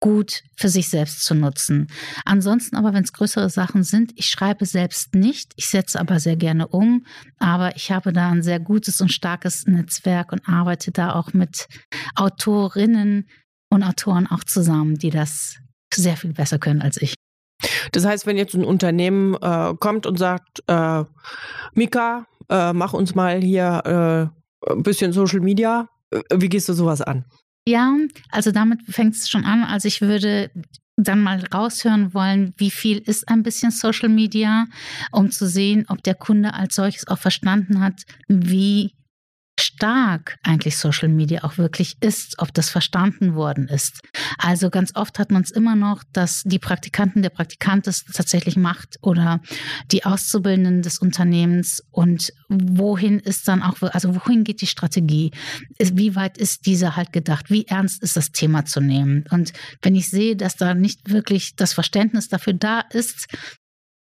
gut 0.01 0.43
für 0.57 0.69
sich 0.69 0.89
selbst 0.89 1.25
zu 1.25 1.35
nutzen. 1.35 1.89
Ansonsten 2.25 2.77
aber, 2.77 2.93
wenn 2.93 3.05
es 3.05 3.13
größere 3.13 3.51
Sachen 3.51 3.83
sind, 3.83 4.13
ich 4.17 4.27
schreibe 4.27 4.67
selbst 4.67 5.15
nicht, 5.15 5.53
ich 5.57 5.67
setze 5.67 5.99
aber 5.99 6.21
sehr 6.21 6.37
gerne 6.37 6.69
um, 6.69 7.07
aber 7.39 7.77
ich 7.77 7.91
habe 7.91 8.13
da 8.13 8.31
ein 8.31 8.43
sehr 8.43 8.61
gutes 8.61 9.01
und 9.01 9.11
starkes 9.11 9.67
Netzwerk 9.67 10.33
und 10.33 10.49
arbeite 10.49 10.93
da 10.93 11.15
auch 11.15 11.33
mit 11.33 11.67
Autorinnen 12.15 13.29
und 13.71 13.83
Autoren 13.83 14.27
auch 14.27 14.45
zusammen, 14.45 14.97
die 14.97 15.11
das 15.11 15.57
sehr 15.93 16.17
viel 16.17 16.33
besser 16.33 16.59
können 16.59 16.83
als 16.83 17.01
ich. 17.01 17.15
Das 17.93 18.05
heißt, 18.05 18.27
wenn 18.27 18.37
jetzt 18.37 18.55
ein 18.55 18.65
Unternehmen 18.65 19.35
äh, 19.35 19.75
kommt 19.79 20.07
und 20.07 20.19
sagt, 20.19 20.63
äh, 20.67 21.05
Mika, 21.75 22.27
äh, 22.51 22.73
mach 22.73 22.93
uns 22.93 23.15
mal 23.15 23.41
hier 23.41 24.31
äh, 24.67 24.73
ein 24.73 24.83
bisschen 24.83 25.13
Social 25.13 25.41
Media, 25.41 25.89
äh, 26.11 26.21
wie 26.35 26.49
gehst 26.49 26.69
du 26.69 26.75
sowas 26.75 27.01
an? 27.01 27.25
Ja, 27.69 27.97
also 28.31 28.53
damit 28.53 28.81
fängt 28.89 29.15
es 29.17 29.29
schon 29.29 29.45
an. 29.45 29.65
Also 29.65 29.89
ich 29.89 30.01
würde 30.01 30.51
dann 30.97 31.23
mal 31.23 31.45
raushören 31.53 32.15
wollen, 32.15 32.55
wie 32.57 32.71
viel 32.71 32.99
ist 32.99 33.29
ein 33.29 33.43
bisschen 33.43 33.71
Social 33.71 34.09
Media, 34.09 34.67
um 35.13 35.31
zu 35.31 35.47
sehen, 35.47 35.85
ob 35.89 36.03
der 36.03 36.15
Kunde 36.15 36.55
als 36.55 36.77
solches 36.77 37.07
auch 37.09 37.19
verstanden 37.19 37.81
hat, 37.81 38.03
wie 38.29 38.96
stark 39.59 40.39
eigentlich 40.43 40.77
Social 40.77 41.09
Media 41.09 41.45
auch 41.45 41.59
wirklich 41.59 41.97
ist, 42.01 42.39
ob 42.39 42.53
das 42.53 42.69
verstanden 42.69 43.35
worden 43.35 43.69
ist. 43.69 44.01
Also 44.39 44.71
ganz 44.71 44.95
oft 44.95 45.19
hat 45.19 45.31
man 45.31 45.43
es 45.43 45.51
immer 45.51 45.75
noch, 45.75 46.03
dass 46.13 46.43
die 46.45 46.59
Praktikanten 46.59 47.23
der 47.23 47.31
Praktikant 47.31 47.87
es 47.87 48.05
tatsächlich 48.05 48.57
macht 48.57 48.99
oder 49.03 49.41
die 49.93 50.05
Auszubildenden 50.05 50.83
des 50.83 50.99
Unternehmens 50.99 51.83
und 51.91 52.33
wohin 52.49 53.19
ist 53.19 53.49
dann 53.49 53.63
auch, 53.63 53.81
also 53.83 54.15
wohin 54.15 54.45
geht 54.45 54.61
die 54.61 54.67
Strategie? 54.67 55.33
Wie 55.79 56.15
weit 56.15 56.39
ist 56.39 56.67
diese 56.67 56.97
halt 56.97 57.13
gedacht? 57.13 57.51
Wie 57.51 57.67
ernst 57.67 58.03
ist 58.03 58.17
das 58.17 58.33
Thema 58.33 58.65
zu 58.65 58.81
nehmen? 58.81 59.25
Und 59.31 59.53
wenn 59.83 59.95
ich 59.95 60.09
sehe, 60.09 60.37
dass 60.37 60.57
da 60.57 60.75
nicht 60.75 61.11
wirklich 61.11 61.57
das 61.57 61.73
Verständnis 61.73 62.29
dafür 62.29 62.53
da 62.53 62.81
ist, 62.91 63.27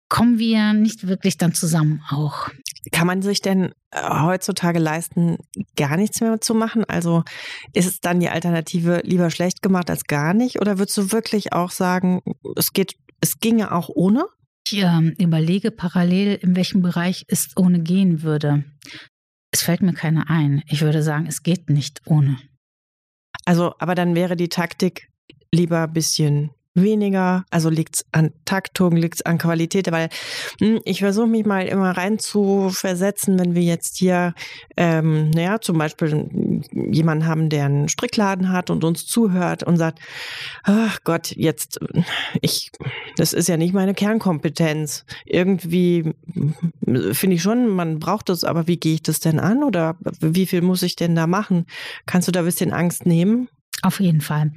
kommen 0.09 0.37
wir 0.37 0.73
nicht 0.73 1.07
wirklich 1.07 1.37
dann 1.37 1.53
zusammen 1.53 2.03
auch. 2.09 2.49
Kann 2.91 3.07
man 3.07 3.21
sich 3.21 3.41
denn 3.41 3.73
äh, 3.91 4.21
heutzutage 4.21 4.79
leisten, 4.79 5.37
gar 5.75 5.95
nichts 5.97 6.19
mehr 6.21 6.41
zu 6.41 6.53
machen? 6.53 6.83
Also 6.85 7.23
ist 7.73 7.87
es 7.87 8.01
dann 8.01 8.19
die 8.19 8.29
Alternative 8.29 9.01
lieber 9.03 9.29
schlecht 9.29 9.61
gemacht 9.61 9.89
als 9.89 10.03
gar 10.05 10.33
nicht? 10.33 10.59
Oder 10.59 10.77
würdest 10.77 10.97
du 10.97 11.11
wirklich 11.11 11.53
auch 11.53 11.71
sagen, 11.71 12.21
es 12.55 12.73
geht, 12.73 12.95
es 13.21 13.39
ginge 13.39 13.71
auch 13.71 13.89
ohne? 13.89 14.25
Ich 14.67 14.77
äh, 14.81 15.13
überlege 15.17 15.71
parallel, 15.71 16.35
in 16.35 16.55
welchem 16.55 16.81
Bereich 16.81 17.25
es 17.27 17.51
ohne 17.55 17.79
gehen 17.79 18.23
würde. 18.23 18.63
Es 19.51 19.61
fällt 19.61 19.81
mir 19.81 19.93
keiner 19.93 20.29
ein. 20.29 20.63
Ich 20.67 20.81
würde 20.81 21.03
sagen, 21.03 21.27
es 21.27 21.43
geht 21.43 21.69
nicht 21.69 22.01
ohne. 22.05 22.37
Also, 23.45 23.73
aber 23.79 23.95
dann 23.95 24.15
wäre 24.15 24.35
die 24.35 24.49
Taktik 24.49 25.09
lieber 25.51 25.83
ein 25.83 25.93
bisschen 25.93 26.51
weniger? 26.75 27.45
Also 27.49 27.69
liegt 27.69 27.95
es 27.95 28.05
an 28.11 28.31
Taktung, 28.45 28.95
liegt 28.95 29.15
es 29.15 29.21
an 29.21 29.37
Qualität? 29.37 29.91
Weil 29.91 30.09
hm, 30.59 30.79
ich 30.85 30.99
versuche 30.99 31.27
mich 31.27 31.45
mal 31.45 31.65
immer 31.67 31.91
rein 31.91 32.19
zu 32.19 32.69
versetzen, 32.69 33.39
wenn 33.39 33.55
wir 33.55 33.61
jetzt 33.61 33.97
hier, 33.97 34.33
ähm, 34.77 35.29
naja, 35.31 35.59
zum 35.61 35.77
Beispiel 35.77 36.29
jemanden 36.71 37.25
haben, 37.25 37.49
der 37.49 37.65
einen 37.65 37.89
Strickladen 37.89 38.51
hat 38.51 38.69
und 38.69 38.83
uns 38.83 39.05
zuhört 39.05 39.63
und 39.63 39.77
sagt, 39.77 39.99
ach 40.63 40.99
Gott, 41.03 41.35
jetzt, 41.35 41.79
ich, 42.41 42.71
das 43.17 43.33
ist 43.33 43.47
ja 43.47 43.57
nicht 43.57 43.73
meine 43.73 43.93
Kernkompetenz. 43.93 45.05
Irgendwie 45.25 46.13
hm, 46.33 47.13
finde 47.13 47.35
ich 47.35 47.41
schon, 47.41 47.67
man 47.67 47.99
braucht 47.99 48.29
das, 48.29 48.43
aber 48.43 48.67
wie 48.67 48.77
gehe 48.77 48.95
ich 48.95 49.03
das 49.03 49.19
denn 49.19 49.39
an 49.39 49.63
oder 49.63 49.97
wie 50.19 50.45
viel 50.45 50.61
muss 50.61 50.81
ich 50.81 50.95
denn 50.95 51.15
da 51.15 51.27
machen? 51.27 51.65
Kannst 52.05 52.27
du 52.27 52.31
da 52.31 52.39
ein 52.39 52.45
bisschen 52.45 52.73
Angst 52.73 53.05
nehmen? 53.05 53.49
Auf 53.81 53.99
jeden 53.99 54.21
Fall. 54.21 54.51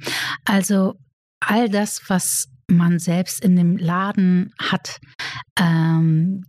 Also 0.45 0.95
all 1.39 1.69
das, 1.69 2.09
was 2.09 2.49
man 2.67 2.99
selbst 2.99 3.43
in 3.43 3.55
dem 3.55 3.77
Laden 3.77 4.53
hat, 4.59 4.99
ähm, 5.59 6.43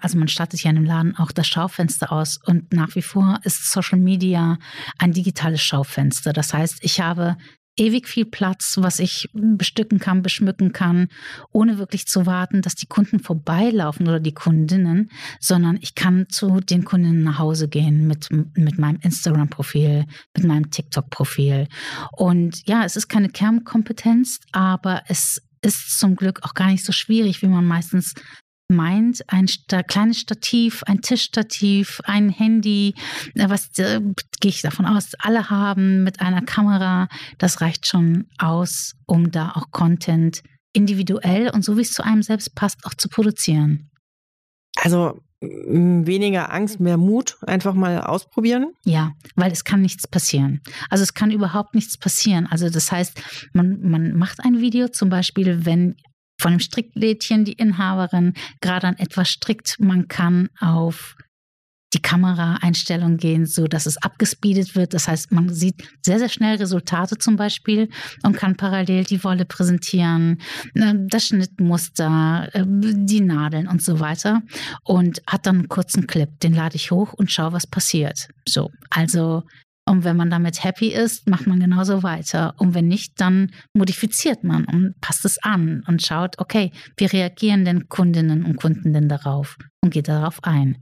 also 0.00 0.18
man 0.18 0.28
startet 0.28 0.62
ja 0.62 0.70
in 0.70 0.76
dem 0.76 0.84
Laden 0.84 1.16
auch 1.16 1.30
das 1.30 1.46
Schaufenster 1.46 2.10
aus 2.10 2.38
und 2.42 2.72
nach 2.72 2.94
wie 2.94 3.02
vor 3.02 3.38
ist 3.44 3.70
Social 3.70 3.98
Media 3.98 4.58
ein 4.98 5.12
digitales 5.12 5.62
Schaufenster. 5.62 6.32
Das 6.32 6.54
heißt, 6.54 6.78
ich 6.82 7.00
habe 7.00 7.36
ewig 7.76 8.08
viel 8.08 8.24
Platz, 8.24 8.76
was 8.78 8.98
ich 8.98 9.28
bestücken 9.32 9.98
kann, 9.98 10.22
beschmücken 10.22 10.72
kann, 10.72 11.08
ohne 11.52 11.78
wirklich 11.78 12.06
zu 12.06 12.26
warten, 12.26 12.62
dass 12.62 12.74
die 12.74 12.86
Kunden 12.86 13.18
vorbeilaufen 13.18 14.06
oder 14.06 14.20
die 14.20 14.34
Kundinnen, 14.34 15.10
sondern 15.40 15.78
ich 15.80 15.94
kann 15.94 16.28
zu 16.28 16.60
den 16.60 16.84
Kundinnen 16.84 17.22
nach 17.22 17.38
Hause 17.38 17.68
gehen 17.68 18.06
mit, 18.06 18.28
mit 18.30 18.78
meinem 18.78 19.00
Instagram-Profil, 19.00 20.06
mit 20.36 20.44
meinem 20.44 20.70
TikTok-Profil. 20.70 21.68
Und 22.12 22.66
ja, 22.66 22.84
es 22.84 22.96
ist 22.96 23.08
keine 23.08 23.28
Kernkompetenz, 23.28 24.40
aber 24.52 25.02
es 25.08 25.42
ist 25.62 25.98
zum 25.98 26.14
Glück 26.14 26.40
auch 26.42 26.54
gar 26.54 26.68
nicht 26.68 26.84
so 26.84 26.92
schwierig, 26.92 27.42
wie 27.42 27.48
man 27.48 27.66
meistens 27.66 28.14
meint, 28.74 29.22
ein 29.28 29.48
Sta 29.48 29.82
kleines 29.82 30.18
Stativ, 30.18 30.82
ein 30.84 31.00
Tischstativ, 31.00 32.00
ein 32.04 32.28
Handy, 32.30 32.94
äh, 33.34 33.48
was 33.48 33.78
äh, 33.78 34.00
gehe 34.40 34.50
ich 34.50 34.62
davon 34.62 34.86
aus, 34.86 35.12
alle 35.18 35.50
haben 35.50 36.04
mit 36.04 36.20
einer 36.20 36.42
Kamera, 36.42 37.08
das 37.38 37.60
reicht 37.60 37.86
schon 37.86 38.26
aus, 38.38 38.94
um 39.06 39.30
da 39.30 39.52
auch 39.52 39.70
Content 39.70 40.42
individuell 40.72 41.50
und 41.50 41.64
so 41.64 41.76
wie 41.76 41.82
es 41.82 41.92
zu 41.92 42.04
einem 42.04 42.22
selbst 42.22 42.54
passt, 42.54 42.84
auch 42.84 42.94
zu 42.94 43.08
produzieren. 43.08 43.90
Also 44.76 45.20
weniger 45.40 46.52
Angst, 46.52 46.80
mehr 46.80 46.96
Mut, 46.96 47.36
einfach 47.42 47.74
mal 47.74 48.00
ausprobieren? 48.00 48.72
Ja, 48.84 49.12
weil 49.36 49.52
es 49.52 49.64
kann 49.64 49.82
nichts 49.82 50.06
passieren. 50.06 50.60
Also 50.90 51.02
es 51.02 51.14
kann 51.14 51.30
überhaupt 51.30 51.74
nichts 51.74 51.96
passieren. 51.96 52.46
Also 52.46 52.70
das 52.70 52.90
heißt, 52.90 53.20
man, 53.52 53.80
man 53.82 54.16
macht 54.16 54.40
ein 54.44 54.60
Video 54.60 54.88
zum 54.88 55.08
Beispiel, 55.08 55.64
wenn 55.66 55.96
von 56.44 56.52
dem 56.52 56.60
Stricklädchen 56.60 57.46
die 57.46 57.54
Inhaberin 57.54 58.34
gerade 58.60 58.86
an 58.86 58.98
etwas 58.98 59.30
strickt. 59.30 59.76
Man 59.80 60.08
kann 60.08 60.50
auf 60.60 61.16
die 61.94 62.02
Kameraeinstellung 62.02 63.16
gehen, 63.16 63.46
so 63.46 63.66
dass 63.66 63.86
es 63.86 63.96
abgespeedet 63.96 64.76
wird. 64.76 64.92
Das 64.92 65.08
heißt, 65.08 65.32
man 65.32 65.48
sieht 65.48 65.88
sehr, 66.04 66.18
sehr 66.18 66.28
schnell 66.28 66.56
Resultate 66.56 67.16
zum 67.16 67.36
Beispiel 67.36 67.88
und 68.24 68.36
kann 68.36 68.58
parallel 68.58 69.04
die 69.04 69.24
Wolle 69.24 69.46
präsentieren, 69.46 70.42
ne, 70.74 71.06
das 71.08 71.28
Schnittmuster, 71.28 72.50
äh, 72.52 72.62
die 72.66 73.22
Nadeln 73.22 73.66
und 73.66 73.82
so 73.82 73.98
weiter 74.00 74.42
und 74.82 75.22
hat 75.26 75.46
dann 75.46 75.60
einen 75.60 75.68
kurzen 75.68 76.06
Clip. 76.06 76.28
Den 76.40 76.52
lade 76.52 76.76
ich 76.76 76.90
hoch 76.90 77.14
und 77.14 77.32
schaue, 77.32 77.54
was 77.54 77.66
passiert. 77.66 78.28
So, 78.46 78.70
also 78.90 79.44
und 79.86 80.04
wenn 80.04 80.16
man 80.16 80.30
damit 80.30 80.64
happy 80.64 80.88
ist, 80.88 81.28
macht 81.28 81.46
man 81.46 81.60
genauso 81.60 82.02
weiter. 82.02 82.54
Und 82.58 82.74
wenn 82.74 82.88
nicht, 82.88 83.20
dann 83.20 83.50
modifiziert 83.74 84.42
man 84.42 84.64
und 84.64 84.94
passt 85.00 85.24
es 85.24 85.42
an 85.42 85.82
und 85.86 86.02
schaut, 86.02 86.38
okay, 86.38 86.72
wie 86.96 87.04
reagieren 87.04 87.64
denn 87.64 87.88
Kundinnen 87.88 88.44
und 88.44 88.56
Kunden 88.56 88.92
denn 88.92 89.08
darauf 89.08 89.58
und 89.82 89.90
geht 89.92 90.08
darauf 90.08 90.42
ein. 90.42 90.78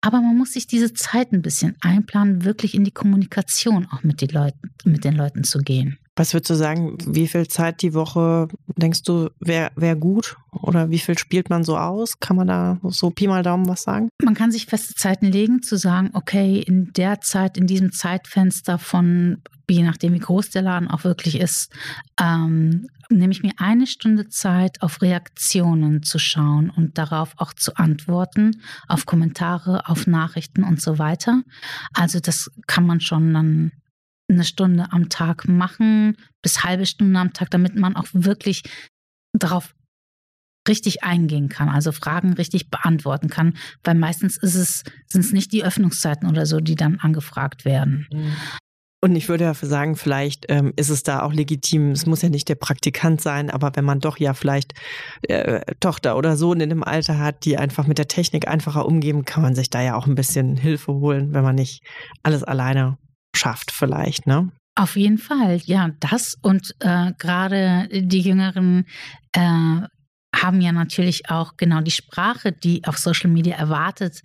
Aber 0.00 0.20
man 0.20 0.36
muss 0.36 0.52
sich 0.52 0.66
diese 0.66 0.94
Zeit 0.94 1.32
ein 1.32 1.42
bisschen 1.42 1.76
einplanen, 1.80 2.44
wirklich 2.44 2.74
in 2.74 2.84
die 2.84 2.92
Kommunikation 2.92 3.86
auch 3.90 4.02
mit, 4.02 4.32
Leuten, 4.32 4.70
mit 4.84 5.04
den 5.04 5.14
Leuten 5.14 5.44
zu 5.44 5.58
gehen. 5.58 5.98
Was 6.16 6.34
würdest 6.34 6.50
du 6.50 6.54
sagen, 6.54 6.98
wie 7.06 7.28
viel 7.28 7.48
Zeit 7.48 7.82
die 7.82 7.94
Woche 7.94 8.48
denkst 8.76 9.02
du 9.02 9.30
wäre 9.38 9.70
wär 9.76 9.96
gut? 9.96 10.36
Oder 10.52 10.90
wie 10.90 10.98
viel 10.98 11.16
spielt 11.16 11.48
man 11.50 11.64
so 11.64 11.78
aus? 11.78 12.18
Kann 12.18 12.36
man 12.36 12.48
da 12.48 12.78
so 12.82 13.10
Pi 13.10 13.28
mal 13.28 13.42
Daumen 13.42 13.68
was 13.68 13.82
sagen? 13.82 14.08
Man 14.22 14.34
kann 14.34 14.50
sich 14.50 14.66
feste 14.66 14.94
Zeiten 14.94 15.26
legen, 15.26 15.62
zu 15.62 15.76
sagen, 15.76 16.10
okay, 16.12 16.58
in 16.60 16.92
der 16.92 17.20
Zeit, 17.20 17.56
in 17.56 17.66
diesem 17.66 17.92
Zeitfenster 17.92 18.78
von, 18.78 19.42
je 19.68 19.82
nachdem 19.82 20.12
wie 20.14 20.18
groß 20.18 20.50
der 20.50 20.62
Laden 20.62 20.88
auch 20.88 21.04
wirklich 21.04 21.38
ist, 21.40 21.72
ähm, 22.20 22.86
nehme 23.10 23.32
ich 23.32 23.42
mir 23.42 23.52
eine 23.58 23.86
Stunde 23.86 24.28
Zeit, 24.28 24.82
auf 24.82 25.02
Reaktionen 25.02 26.02
zu 26.02 26.18
schauen 26.18 26.70
und 26.70 26.96
darauf 26.98 27.34
auch 27.36 27.52
zu 27.52 27.76
antworten, 27.76 28.62
auf 28.88 29.06
Kommentare, 29.06 29.88
auf 29.88 30.06
Nachrichten 30.06 30.64
und 30.64 30.80
so 30.80 30.98
weiter. 30.98 31.42
Also 31.92 32.20
das 32.20 32.50
kann 32.66 32.86
man 32.86 33.00
schon 33.00 33.34
dann 33.34 33.72
eine 34.30 34.44
Stunde 34.44 34.86
am 34.90 35.08
Tag 35.08 35.48
machen, 35.48 36.16
bis 36.42 36.64
halbe 36.64 36.86
Stunde 36.86 37.18
am 37.18 37.32
Tag, 37.32 37.50
damit 37.50 37.76
man 37.76 37.96
auch 37.96 38.06
wirklich 38.12 38.62
darauf 39.32 39.74
richtig 40.68 41.02
eingehen 41.02 41.48
kann, 41.48 41.68
also 41.68 41.90
Fragen 41.90 42.34
richtig 42.34 42.70
beantworten 42.70 43.28
kann, 43.28 43.56
weil 43.82 43.94
meistens 43.94 44.36
ist 44.36 44.54
es, 44.54 44.84
sind 45.06 45.24
es 45.24 45.32
nicht 45.32 45.52
die 45.52 45.64
Öffnungszeiten 45.64 46.28
oder 46.28 46.46
so, 46.46 46.60
die 46.60 46.74
dann 46.74 46.98
angefragt 47.00 47.64
werden. 47.64 48.06
Mhm. 48.12 48.32
Und 49.02 49.16
ich 49.16 49.30
würde 49.30 49.44
dafür 49.44 49.68
sagen, 49.68 49.96
vielleicht 49.96 50.44
ähm, 50.50 50.74
ist 50.76 50.90
es 50.90 51.02
da 51.02 51.22
auch 51.22 51.32
legitim, 51.32 51.92
es 51.92 52.04
muss 52.04 52.20
ja 52.20 52.28
nicht 52.28 52.50
der 52.50 52.54
Praktikant 52.56 53.22
sein, 53.22 53.48
aber 53.48 53.72
wenn 53.74 53.84
man 53.84 54.00
doch 54.00 54.18
ja 54.18 54.34
vielleicht 54.34 54.74
äh, 55.22 55.62
Tochter 55.80 56.18
oder 56.18 56.36
Sohn 56.36 56.60
in 56.60 56.68
dem 56.68 56.84
Alter 56.84 57.18
hat, 57.18 57.46
die 57.46 57.56
einfach 57.56 57.86
mit 57.86 57.96
der 57.96 58.08
Technik 58.08 58.46
einfacher 58.46 58.84
umgehen, 58.84 59.24
kann 59.24 59.42
man 59.42 59.54
sich 59.54 59.70
da 59.70 59.80
ja 59.80 59.96
auch 59.96 60.06
ein 60.06 60.16
bisschen 60.16 60.58
Hilfe 60.58 60.92
holen, 60.92 61.32
wenn 61.32 61.42
man 61.42 61.54
nicht 61.54 61.82
alles 62.22 62.44
alleine 62.44 62.98
schafft 63.34 63.70
vielleicht, 63.70 64.26
ne? 64.26 64.50
Auf 64.76 64.96
jeden 64.96 65.18
Fall, 65.18 65.60
ja, 65.64 65.90
das 66.00 66.36
und 66.42 66.74
äh, 66.80 67.12
gerade 67.18 67.88
die 67.90 68.20
Jüngeren 68.20 68.86
äh, 69.32 69.80
haben 70.34 70.60
ja 70.60 70.72
natürlich 70.72 71.28
auch 71.28 71.56
genau 71.56 71.80
die 71.80 71.90
Sprache, 71.90 72.52
die 72.52 72.84
auf 72.84 72.96
Social 72.98 73.30
Media 73.30 73.56
erwartet 73.56 74.22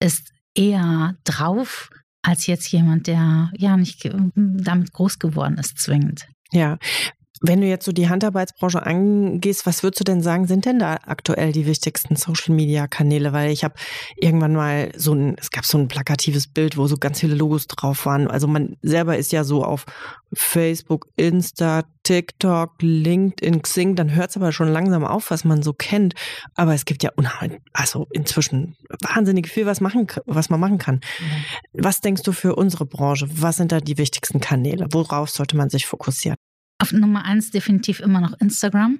ist, 0.00 0.32
eher 0.54 1.16
drauf 1.24 1.90
als 2.22 2.46
jetzt 2.46 2.70
jemand, 2.72 3.06
der 3.06 3.50
ja 3.56 3.76
nicht 3.76 4.08
damit 4.34 4.92
groß 4.92 5.18
geworden 5.18 5.58
ist, 5.58 5.78
zwingend. 5.78 6.26
Ja, 6.52 6.78
wenn 7.40 7.60
du 7.60 7.66
jetzt 7.66 7.84
so 7.84 7.92
die 7.92 8.08
Handarbeitsbranche 8.08 8.84
angehst, 8.84 9.66
was 9.66 9.82
würdest 9.82 10.00
du 10.00 10.04
denn 10.04 10.22
sagen, 10.22 10.46
sind 10.46 10.64
denn 10.64 10.78
da 10.78 10.98
aktuell 11.06 11.52
die 11.52 11.66
wichtigsten 11.66 12.16
Social-Media-Kanäle? 12.16 13.32
Weil 13.32 13.50
ich 13.50 13.64
habe 13.64 13.74
irgendwann 14.16 14.54
mal 14.54 14.92
so 14.96 15.14
ein, 15.14 15.36
es 15.38 15.50
gab 15.50 15.64
so 15.64 15.78
ein 15.78 15.88
plakatives 15.88 16.48
Bild, 16.48 16.76
wo 16.76 16.86
so 16.86 16.96
ganz 16.96 17.20
viele 17.20 17.34
Logos 17.34 17.66
drauf 17.66 18.06
waren. 18.06 18.28
Also 18.28 18.46
man 18.46 18.76
selber 18.82 19.16
ist 19.16 19.32
ja 19.32 19.44
so 19.44 19.64
auf 19.64 19.86
Facebook, 20.32 21.08
Insta, 21.16 21.84
TikTok, 22.02 22.74
LinkedIn, 22.80 23.62
Xing, 23.62 23.96
dann 23.96 24.14
hört 24.14 24.30
es 24.30 24.36
aber 24.36 24.52
schon 24.52 24.68
langsam 24.68 25.04
auf, 25.04 25.30
was 25.30 25.44
man 25.44 25.62
so 25.62 25.72
kennt. 25.72 26.14
Aber 26.54 26.74
es 26.74 26.84
gibt 26.84 27.02
ja 27.02 27.10
unheimlich, 27.16 27.60
also 27.72 28.06
inzwischen 28.12 28.76
wahnsinnig 29.02 29.48
viel, 29.48 29.66
was, 29.66 29.80
machen, 29.80 30.06
was 30.24 30.48
man 30.48 30.60
machen 30.60 30.78
kann. 30.78 30.96
Mhm. 30.96 31.82
Was 31.84 32.00
denkst 32.00 32.22
du 32.22 32.32
für 32.32 32.54
unsere 32.54 32.86
Branche? 32.86 33.28
Was 33.30 33.56
sind 33.56 33.72
da 33.72 33.80
die 33.80 33.98
wichtigsten 33.98 34.40
Kanäle? 34.40 34.86
Worauf 34.92 35.30
sollte 35.30 35.56
man 35.56 35.68
sich 35.68 35.86
fokussieren? 35.86 36.36
Auf 36.78 36.92
Nummer 36.92 37.24
eins 37.24 37.50
definitiv 37.50 38.00
immer 38.00 38.20
noch 38.20 38.38
Instagram. 38.40 38.98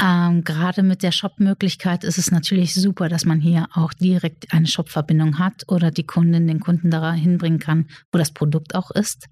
Ähm, 0.00 0.44
gerade 0.44 0.84
mit 0.84 1.02
der 1.02 1.10
Shop-Möglichkeit 1.10 2.04
ist 2.04 2.18
es 2.18 2.30
natürlich 2.30 2.74
super, 2.74 3.08
dass 3.08 3.24
man 3.24 3.40
hier 3.40 3.68
auch 3.72 3.92
direkt 3.92 4.52
eine 4.52 4.68
Shop-Verbindung 4.68 5.40
hat 5.40 5.64
oder 5.66 5.90
die 5.90 6.06
Kundin 6.06 6.46
den 6.46 6.60
Kunden 6.60 6.90
da 6.90 7.12
hinbringen 7.12 7.58
kann, 7.58 7.88
wo 8.12 8.18
das 8.18 8.30
Produkt 8.30 8.76
auch 8.76 8.92
ist. 8.92 9.26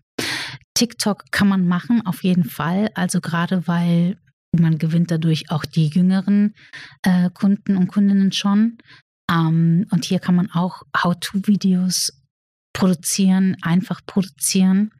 TikTok 0.75 1.31
kann 1.31 1.49
man 1.49 1.69
machen, 1.69 2.05
auf 2.05 2.25
jeden 2.25 2.45
Fall. 2.45 2.91
Also 2.95 3.21
gerade 3.21 3.69
weil 3.69 4.19
man 4.53 4.79
gewinnt 4.79 5.11
dadurch 5.11 5.51
auch 5.51 5.65
die 5.65 5.87
jüngeren 5.87 6.55
äh, 7.03 7.31
Kunden 7.31 7.77
und 7.77 7.87
Kundinnen 7.89 8.33
schon. 8.33 8.79
Ähm, 9.31 9.87
und 9.91 10.05
hier 10.05 10.19
kann 10.19 10.35
man 10.35 10.51
auch 10.51 10.83
How-to-Videos 10.97 12.23
produzieren, 12.73 13.57
einfach 13.63 14.01
produzieren. 14.05 14.91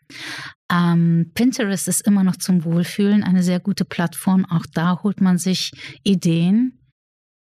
Ähm, 0.71 1.31
Pinterest 1.35 1.89
ist 1.89 2.07
immer 2.07 2.25
noch 2.25 2.37
zum 2.37 2.65
Wohlfühlen 2.65 3.23
eine 3.23 3.43
sehr 3.43 3.61
gute 3.61 3.85
Plattform. 3.85 4.45
Auch 4.45 4.67
da 4.73 5.03
holt 5.03 5.21
man 5.21 5.39
sich 5.39 5.73
Ideen. 6.03 6.81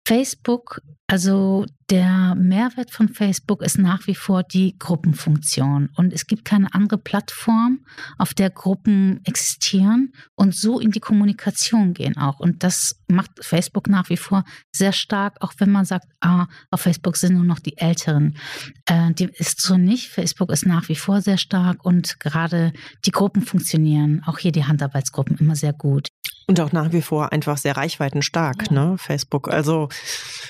Facebook 0.08 0.82
also 1.10 1.66
der 1.90 2.36
Mehrwert 2.36 2.92
von 2.92 3.10
Facebook 3.10 3.64
ist 3.64 3.80
nach 3.80 4.06
wie 4.06 4.14
vor 4.14 4.44
die 4.44 4.78
Gruppenfunktion. 4.78 5.90
Und 5.96 6.14
es 6.14 6.28
gibt 6.28 6.46
keine 6.46 6.72
andere 6.76 7.00
Plattform, 7.00 7.80
auf 8.20 8.36
der 8.36 8.52
Gruppen 8.52 9.20
existieren 9.24 10.14
und 10.36 10.54
so 10.54 10.80
in 10.80 10.92
die 10.92 11.00
Kommunikation 11.00 11.96
gehen 11.96 12.16
auch. 12.16 12.40
Und 12.40 12.64
das 12.64 13.02
macht 13.08 13.32
Facebook 13.42 13.90
nach 13.90 14.10
wie 14.10 14.18
vor 14.18 14.44
sehr 14.72 14.92
stark, 14.92 15.38
auch 15.40 15.54
wenn 15.58 15.72
man 15.72 15.84
sagt, 15.84 16.06
ah, 16.22 16.46
auf 16.70 16.82
Facebook 16.82 17.18
sind 17.18 17.34
nur 17.34 17.44
noch 17.46 17.60
die 17.60 17.80
Älteren. 17.80 18.38
Äh, 18.86 19.12
die 19.14 19.32
ist 19.34 19.62
so 19.62 19.78
nicht. 19.78 20.10
Facebook 20.10 20.52
ist 20.52 20.68
nach 20.68 20.90
wie 20.90 20.96
vor 20.96 21.22
sehr 21.22 21.40
stark 21.40 21.84
und 21.84 22.20
gerade 22.20 22.72
die 23.04 23.12
Gruppen 23.12 23.42
funktionieren, 23.42 24.22
auch 24.28 24.38
hier 24.38 24.52
die 24.52 24.66
Handarbeitsgruppen, 24.66 25.40
immer 25.40 25.56
sehr 25.56 25.74
gut. 25.74 26.10
Und 26.50 26.60
auch 26.62 26.72
nach 26.72 26.92
wie 26.94 27.04
vor 27.04 27.32
einfach 27.32 27.58
sehr 27.58 27.78
reichweitenstark, 27.78 28.72
ja. 28.72 28.74
ne, 28.74 28.98
Facebook. 28.98 29.50
Also, 29.50 29.88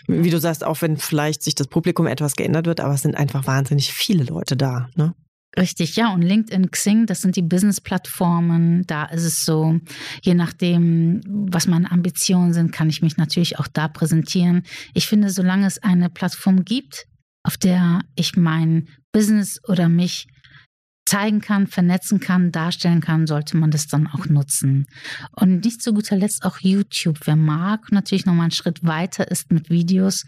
wie 0.07 0.29
du 0.29 0.39
sagst, 0.39 0.48
auch 0.63 0.81
wenn 0.81 0.97
vielleicht 0.97 1.43
sich 1.43 1.55
das 1.55 1.67
Publikum 1.67 2.07
etwas 2.07 2.35
geändert 2.35 2.65
wird, 2.65 2.79
aber 2.79 2.93
es 2.93 3.01
sind 3.01 3.15
einfach 3.15 3.47
wahnsinnig 3.47 3.93
viele 3.93 4.23
Leute 4.23 4.57
da, 4.57 4.89
ne? 4.95 5.13
Richtig, 5.57 5.95
ja. 5.95 6.13
Und 6.13 6.21
LinkedIn, 6.21 6.69
Xing, 6.69 7.05
das 7.07 7.21
sind 7.21 7.35
die 7.35 7.41
Business-Plattformen. 7.41 8.83
Da 8.85 9.05
ist 9.05 9.23
es 9.23 9.45
so, 9.45 9.79
je 10.21 10.35
nachdem, 10.35 11.21
was 11.25 11.65
meine 11.65 11.91
Ambitionen 11.91 12.53
sind, 12.53 12.71
kann 12.71 12.89
ich 12.89 13.01
mich 13.01 13.17
natürlich 13.17 13.57
auch 13.57 13.67
da 13.67 13.87
präsentieren. 13.87 14.63
Ich 14.93 15.07
finde, 15.07 15.31
solange 15.31 15.65
es 15.65 15.81
eine 15.81 16.09
Plattform 16.09 16.65
gibt, 16.65 17.07
auf 17.43 17.57
der 17.57 18.01
ich 18.15 18.35
mein 18.35 18.89
Business 19.11 19.59
oder 19.67 19.89
mich 19.89 20.27
zeigen 21.09 21.41
kann, 21.41 21.65
vernetzen 21.65 22.19
kann, 22.19 22.51
darstellen 22.51 23.01
kann, 23.01 23.25
sollte 23.25 23.57
man 23.57 23.71
das 23.71 23.87
dann 23.87 24.05
auch 24.05 24.27
nutzen. 24.27 24.85
Und 25.31 25.65
nicht 25.65 25.81
zu 25.81 25.91
guter 25.91 26.15
Letzt 26.15 26.45
auch 26.45 26.59
YouTube. 26.59 27.17
Wer 27.25 27.35
mag, 27.35 27.91
natürlich 27.91 28.27
nochmal 28.27 28.43
einen 28.43 28.51
Schritt 28.51 28.83
weiter 28.83 29.29
ist 29.31 29.51
mit 29.51 29.71
Videos, 29.71 30.25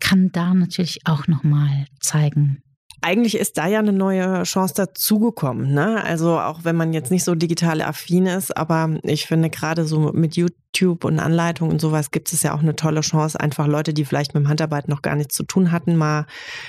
kann 0.00 0.30
da 0.30 0.52
natürlich 0.52 1.06
auch 1.06 1.28
nochmal 1.28 1.86
zeigen. 2.00 2.62
Eigentlich 3.00 3.36
ist 3.36 3.58
da 3.58 3.66
ja 3.68 3.78
eine 3.78 3.92
neue 3.92 4.42
Chance 4.42 4.74
dazugekommen. 4.74 5.72
Ne? 5.72 6.02
Also 6.02 6.38
auch 6.38 6.64
wenn 6.64 6.76
man 6.76 6.92
jetzt 6.92 7.10
nicht 7.10 7.24
so 7.24 7.34
digital 7.34 7.80
affin 7.80 8.26
ist, 8.26 8.56
aber 8.56 8.98
ich 9.02 9.26
finde 9.26 9.50
gerade 9.50 9.84
so 9.84 10.12
mit 10.12 10.36
YouTube 10.36 11.04
und 11.04 11.20
Anleitungen 11.20 11.72
und 11.72 11.80
sowas 11.80 12.10
gibt 12.10 12.32
es 12.32 12.42
ja 12.42 12.54
auch 12.54 12.60
eine 12.60 12.76
tolle 12.76 13.00
Chance, 13.00 13.38
einfach 13.38 13.66
Leute, 13.66 13.94
die 13.94 14.04
vielleicht 14.04 14.34
mit 14.34 14.42
dem 14.42 14.48
Handarbeit 14.48 14.88
noch 14.88 15.02
gar 15.02 15.14
nichts 15.14 15.34
zu 15.34 15.44
tun 15.44 15.70
hatten, 15.70 15.96
mal 15.96 16.26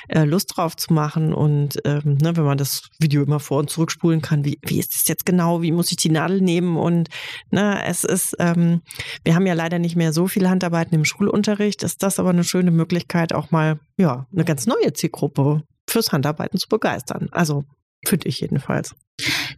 äh, 0.08 0.24
Lust 0.24 0.56
drauf 0.56 0.76
zu 0.78 0.94
machen. 0.94 1.34
Und 1.34 1.80
ähm, 1.86 2.18
ne, 2.22 2.38
wenn 2.38 2.46
man 2.46 2.58
das 2.58 2.90
Video 3.00 3.24
immer 3.24 3.40
vor 3.40 3.60
und 3.60 3.70
zurückspulen 3.70 4.22
kann, 4.22 4.46
wie, 4.46 4.60
wie 4.66 4.80
ist 4.80 4.96
es 4.96 5.08
jetzt 5.08 5.26
genau, 5.26 5.62
wie 5.62 5.72
muss 5.72 5.92
ich 5.92 5.98
die 5.98 6.10
Nadel 6.10 6.42
nehmen? 6.42 6.78
Und 6.78 7.10
ne, 7.50 7.84
es 7.86 8.04
ist, 8.04 8.36
ähm, 8.40 8.82
wir 9.24 9.36
haben 9.36 9.48
ja 9.48 9.54
leider 9.54 9.80
nicht 9.80 9.96
mehr 9.96 10.14
so 10.14 10.28
viele 10.28 10.50
Handarbeiten 10.50 10.96
im 10.96 11.06
Schulunterricht, 11.06 11.84
ist 11.84 12.04
das 12.04 12.20
aber 12.20 12.30
eine 12.30 12.44
schöne 12.44 12.72
Möglichkeit, 12.72 13.34
auch 13.34 13.52
mal 13.52 13.80
ja, 13.98 14.28
eine 14.32 14.46
ganz 14.46 14.66
neue 14.66 14.94
Zielgruppe 14.94 15.64
fürs 15.90 16.12
Handarbeiten 16.12 16.60
zu 16.60 16.68
begeistern. 16.70 17.30
Also 17.32 17.66
finde 18.06 18.28
ich 18.28 18.40
jedenfalls. 18.40 18.96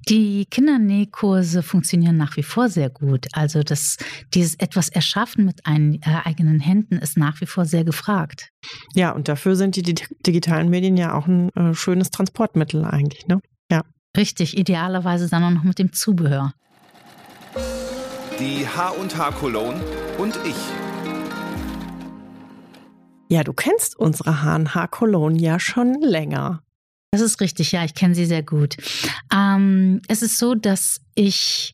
Die 0.10 0.46
Kindernähkurse 0.46 1.62
funktionieren 1.62 2.17
nach 2.17 2.36
wie 2.36 2.44
vor 2.44 2.70
sehr 2.70 2.89
gut. 2.89 3.28
Also 3.34 3.62
das, 3.62 3.98
dieses 4.34 4.56
etwas 4.56 4.89
Erschaffen 4.89 5.46
mit 5.46 5.65
ein, 5.65 6.02
äh, 6.02 6.22
eigenen 6.24 6.60
Händen 6.60 6.98
ist 6.98 7.17
nach 7.17 7.39
wie 7.41 7.46
vor 7.46 7.65
sehr 7.65 7.84
gefragt. 7.84 8.50
Ja, 8.96 9.12
und 9.12 9.28
dafür 9.28 9.56
sind 9.56 9.76
die, 9.76 9.84
die 9.84 9.96
digitalen 10.26 10.70
Medien 10.70 10.98
ja 10.98 11.13
auch 11.13 11.28
ein 11.28 11.50
äh, 11.50 11.76
schönes 11.76 12.10
Transportmittel 12.10 12.84
eigentlich, 12.84 13.28
ne? 13.28 13.39
Ja. 13.72 13.84
Richtig, 14.17 14.58
idealerweise 14.58 15.30
dann 15.30 15.44
auch 15.44 15.52
noch 15.52 15.63
mit 15.63 15.78
dem 15.78 15.94
Zubehör. 15.94 16.54
Die 18.39 18.67
H&H 18.67 19.32
Cologne 19.34 19.80
und 20.17 20.36
ich. 20.46 20.90
Ja, 23.32 23.46
du 23.46 23.54
kennst 23.54 23.98
unsere 23.98 24.44
H&H 24.44 24.88
Cologne 24.88 25.39
ja 25.39 25.58
schon 25.58 26.02
länger. 26.02 26.63
Das 27.12 27.22
ist 27.22 27.39
richtig, 27.39 27.72
ja, 27.72 27.86
ich 27.86 27.94
kenne 27.94 28.13
sie 28.13 28.26
sehr 28.26 28.44
gut. 28.44 28.76
Ähm, 29.34 30.02
es 30.10 30.22
ist 30.22 30.38
so, 30.38 30.54
dass 30.54 31.00
ich, 31.15 31.74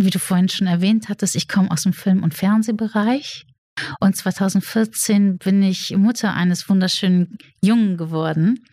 wie 0.00 0.10
du 0.10 0.20
vorhin 0.20 0.48
schon 0.48 0.68
erwähnt 0.68 1.08
hattest, 1.08 1.34
ich 1.34 1.48
komme 1.48 1.72
aus 1.72 1.82
dem 1.82 1.92
Film- 1.92 2.22
und 2.22 2.34
Fernsehbereich 2.34 3.48
und 4.00 4.16
2014 4.16 5.38
bin 5.38 5.62
ich 5.62 5.96
Mutter 5.96 6.34
eines 6.34 6.68
wunderschönen 6.68 7.38
Jungen 7.66 7.96
geworden. 7.96 8.64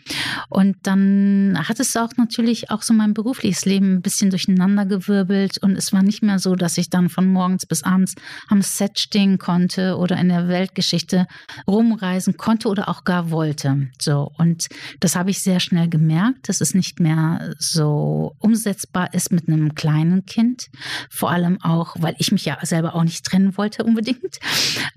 Und 0.49 0.77
dann 0.83 1.59
hat 1.67 1.79
es 1.79 1.95
auch 1.97 2.11
natürlich 2.17 2.69
auch 2.69 2.81
so 2.81 2.93
mein 2.93 3.13
berufliches 3.13 3.65
Leben 3.65 3.95
ein 3.95 4.01
bisschen 4.01 4.29
durcheinandergewirbelt. 4.29 5.57
Und 5.57 5.75
es 5.77 5.91
war 5.93 6.03
nicht 6.03 6.21
mehr 6.21 6.39
so, 6.39 6.55
dass 6.55 6.77
ich 6.77 6.89
dann 6.89 7.09
von 7.09 7.27
morgens 7.27 7.65
bis 7.65 7.83
abends 7.83 8.15
am 8.47 8.61
Set 8.61 8.99
stehen 8.99 9.37
konnte 9.39 9.97
oder 9.97 10.17
in 10.17 10.29
der 10.29 10.47
Weltgeschichte 10.47 11.27
rumreisen 11.67 12.37
konnte 12.37 12.67
oder 12.67 12.89
auch 12.89 13.03
gar 13.03 13.31
wollte. 13.31 13.89
So. 13.99 14.31
Und 14.37 14.67
das 14.99 15.15
habe 15.15 15.31
ich 15.31 15.41
sehr 15.41 15.59
schnell 15.59 15.89
gemerkt, 15.89 16.49
dass 16.49 16.61
es 16.61 16.73
nicht 16.73 16.99
mehr 16.99 17.53
so 17.57 18.35
umsetzbar 18.39 19.13
ist 19.13 19.31
mit 19.31 19.47
einem 19.47 19.75
kleinen 19.75 20.25
Kind. 20.25 20.67
Vor 21.09 21.31
allem 21.31 21.61
auch, 21.61 21.95
weil 21.99 22.15
ich 22.19 22.31
mich 22.31 22.45
ja 22.45 22.57
selber 22.63 22.95
auch 22.95 23.03
nicht 23.03 23.25
trennen 23.25 23.57
wollte 23.57 23.83
unbedingt. 23.83 24.39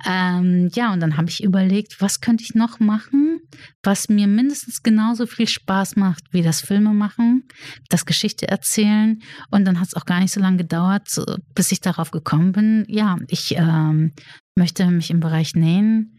Ähm, 0.05 0.69
ja, 0.75 0.93
und 0.93 1.01
dann 1.01 1.17
habe 1.17 1.29
ich 1.29 1.43
überlegt, 1.43 2.01
was 2.01 2.21
könnte 2.21 2.45
ich 2.45 2.55
noch 2.55 2.81
machen, 2.81 3.41
was 3.83 4.09
mir 4.09 4.27
mindestens 4.27 4.83
genauso 4.83 5.27
viel 5.27 5.49
Spaß 5.49 5.97
macht 5.97 6.25
wie 6.33 6.43
das 6.43 6.61
Filme 6.61 6.93
machen, 6.93 7.45
das 7.89 8.05
Geschichte 8.05 8.49
erzählen. 8.49 9.21
Und 9.51 9.65
dann 9.65 9.81
hat 9.81 9.89
es 9.89 9.95
auch 9.95 10.05
gar 10.05 10.21
nicht 10.21 10.33
so 10.33 10.41
lange 10.41 10.59
gedauert, 10.59 11.09
bis 11.55 11.73
ich 11.73 11.81
darauf 11.81 12.11
gekommen 12.11 12.53
bin. 12.53 12.85
Ja, 12.89 13.17
ich 13.29 13.57
ähm, 13.57 14.13
möchte 14.57 14.87
mich 14.87 15.11
im 15.11 15.21
Bereich 15.21 15.55
Nähen 15.55 16.16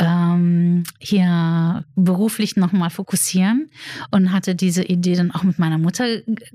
ähm, 0.00 0.84
hier 0.98 1.84
beruflich 1.94 2.56
nochmal 2.56 2.88
fokussieren 2.88 3.70
und 4.10 4.32
hatte 4.32 4.54
diese 4.54 4.82
Idee 4.82 5.14
dann 5.14 5.30
auch 5.30 5.42
mit 5.42 5.58
meiner 5.58 5.76
Mutter 5.76 6.06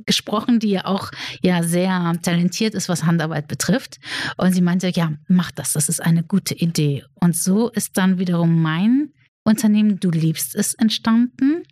gesprochen, 0.05 0.59
die 0.59 0.71
ja 0.71 0.85
auch 0.85 1.11
ja 1.41 1.61
sehr 1.61 2.13
talentiert 2.23 2.73
ist, 2.73 2.89
was 2.89 3.05
Handarbeit 3.05 3.47
betrifft. 3.47 3.99
Und 4.37 4.53
sie 4.53 4.61
meinte, 4.61 4.89
ja, 4.89 5.13
mach 5.27 5.51
das, 5.51 5.73
das 5.73 5.89
ist 5.89 6.01
eine 6.01 6.23
gute 6.23 6.55
Idee. 6.55 7.03
Und 7.13 7.37
so 7.37 7.69
ist 7.69 7.97
dann 7.97 8.17
wiederum 8.17 8.61
mein 8.61 9.11
Unternehmen 9.43 9.99
Du 9.99 10.09
liebst 10.09 10.55
es 10.55 10.73
entstanden. 10.73 11.63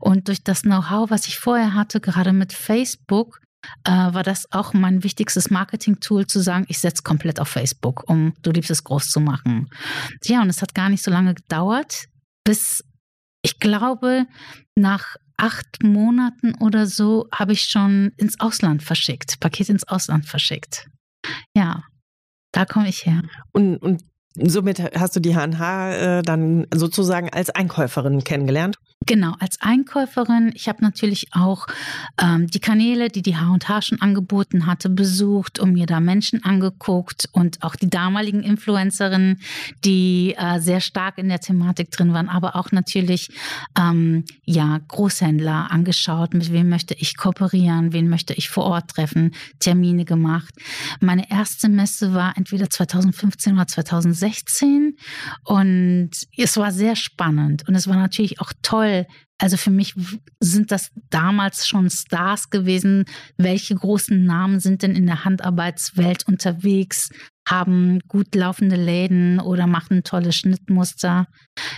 Und 0.00 0.26
durch 0.26 0.42
das 0.42 0.62
Know-how, 0.62 1.10
was 1.10 1.28
ich 1.28 1.38
vorher 1.38 1.74
hatte, 1.74 2.00
gerade 2.00 2.32
mit 2.32 2.52
Facebook, 2.52 3.40
äh, 3.84 3.90
war 3.90 4.22
das 4.22 4.50
auch 4.52 4.72
mein 4.74 5.02
wichtigstes 5.02 5.50
Marketing-Tool, 5.50 6.26
zu 6.26 6.40
sagen, 6.40 6.64
ich 6.68 6.78
setze 6.78 7.02
komplett 7.02 7.40
auf 7.40 7.48
Facebook, 7.48 8.08
um 8.08 8.34
Du 8.42 8.50
liebst 8.50 8.70
es 8.70 8.84
groß 8.84 9.10
zu 9.10 9.20
machen. 9.20 9.68
Ja, 10.24 10.42
und 10.42 10.50
es 10.50 10.62
hat 10.62 10.74
gar 10.74 10.88
nicht 10.88 11.02
so 11.02 11.10
lange 11.10 11.34
gedauert, 11.34 12.06
bis 12.44 12.84
ich 13.42 13.58
glaube, 13.58 14.26
nach 14.76 15.16
acht 15.36 15.82
Monaten 15.82 16.54
oder 16.60 16.86
so 16.86 17.28
habe 17.32 17.52
ich 17.52 17.62
schon 17.62 18.12
ins 18.16 18.38
Ausland 18.38 18.82
verschickt, 18.82 19.40
Paket 19.40 19.68
ins 19.68 19.86
Ausland 19.88 20.26
verschickt. 20.26 20.88
Ja, 21.56 21.82
da 22.52 22.64
komme 22.64 22.88
ich 22.88 23.06
her. 23.06 23.22
Und, 23.52 23.78
und 23.78 24.04
somit 24.36 24.82
hast 24.96 25.16
du 25.16 25.20
die 25.20 25.34
HNH 25.34 25.92
äh, 25.92 26.22
dann 26.22 26.66
sozusagen 26.74 27.28
als 27.30 27.50
Einkäuferin 27.50 28.24
kennengelernt? 28.24 28.76
Genau, 29.04 29.34
als 29.40 29.60
Einkäuferin. 29.60 30.52
Ich 30.54 30.68
habe 30.68 30.82
natürlich 30.82 31.26
auch 31.32 31.66
ähm, 32.20 32.46
die 32.46 32.60
Kanäle, 32.60 33.08
die 33.08 33.22
die 33.22 33.36
H&H 33.36 33.82
schon 33.82 34.00
angeboten 34.00 34.66
hatte, 34.66 34.88
besucht 34.90 35.58
und 35.58 35.72
mir 35.72 35.86
da 35.86 35.98
Menschen 35.98 36.44
angeguckt 36.44 37.28
und 37.32 37.64
auch 37.64 37.74
die 37.74 37.90
damaligen 37.90 38.44
Influencerinnen, 38.44 39.40
die 39.84 40.36
äh, 40.38 40.60
sehr 40.60 40.80
stark 40.80 41.18
in 41.18 41.28
der 41.28 41.40
Thematik 41.40 41.90
drin 41.90 42.12
waren, 42.12 42.28
aber 42.28 42.54
auch 42.54 42.70
natürlich 42.70 43.30
ähm, 43.76 44.24
ja 44.44 44.78
Großhändler 44.86 45.72
angeschaut, 45.72 46.32
mit 46.32 46.52
wem 46.52 46.68
möchte 46.68 46.94
ich 46.94 47.16
kooperieren, 47.16 47.92
wen 47.92 48.08
möchte 48.08 48.34
ich 48.34 48.50
vor 48.50 48.64
Ort 48.64 48.90
treffen, 48.92 49.34
Termine 49.58 50.04
gemacht. 50.04 50.54
Meine 51.00 51.28
erste 51.28 51.68
Messe 51.68 52.14
war 52.14 52.36
entweder 52.36 52.70
2015 52.70 53.54
oder 53.54 53.66
2016 53.66 54.21
und 55.44 56.10
es 56.36 56.56
war 56.56 56.72
sehr 56.72 56.96
spannend 56.96 57.68
und 57.68 57.74
es 57.74 57.86
war 57.86 57.96
natürlich 57.96 58.40
auch 58.40 58.52
toll, 58.62 58.82
toll. 58.82 59.06
Also 59.38 59.56
für 59.56 59.70
mich 59.70 59.94
sind 60.40 60.70
das 60.70 60.90
damals 61.10 61.66
schon 61.66 61.90
Stars 61.90 62.48
gewesen. 62.48 63.04
Welche 63.36 63.74
großen 63.74 64.24
Namen 64.24 64.60
sind 64.60 64.82
denn 64.82 64.94
in 64.94 65.06
der 65.06 65.24
Handarbeitswelt 65.24 66.26
unterwegs? 66.26 67.10
haben 67.44 67.98
gut 68.06 68.36
laufende 68.36 68.76
Läden 68.76 69.40
oder 69.40 69.66
machen 69.66 70.04
tolle 70.04 70.30
Schnittmuster. 70.30 71.26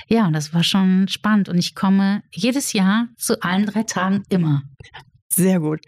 Ja, 0.09 0.31
das 0.31 0.53
war 0.53 0.63
schon 0.63 1.09
spannend 1.09 1.49
und 1.49 1.57
ich 1.57 1.75
komme 1.75 2.23
jedes 2.35 2.75
Jahr 2.75 3.09
zu 3.17 3.41
allen 3.43 3.65
drei 3.65 3.83
Tagen 3.85 4.25
immer. 4.29 4.61
Sehr 5.37 5.59
gut. 5.59 5.81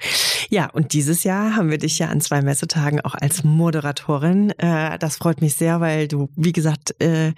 Ja, 0.51 0.71
und 0.71 0.93
dieses 0.93 1.23
Jahr 1.23 1.55
haben 1.55 1.71
wir 1.71 1.79
dich 1.79 2.01
ja 2.01 2.09
an 2.09 2.21
zwei 2.21 2.43
Messetagen 2.43 3.01
auch 3.01 3.15
als 3.15 3.45
Moderatorin. 3.45 4.51
Äh, 4.59 4.99
das 4.99 5.17
freut 5.17 5.41
mich 5.41 5.55
sehr, 5.55 5.81
weil 5.81 6.09
du, 6.09 6.31
wie 6.35 6.53
gesagt, 6.53 7.01
äh, 7.01 7.33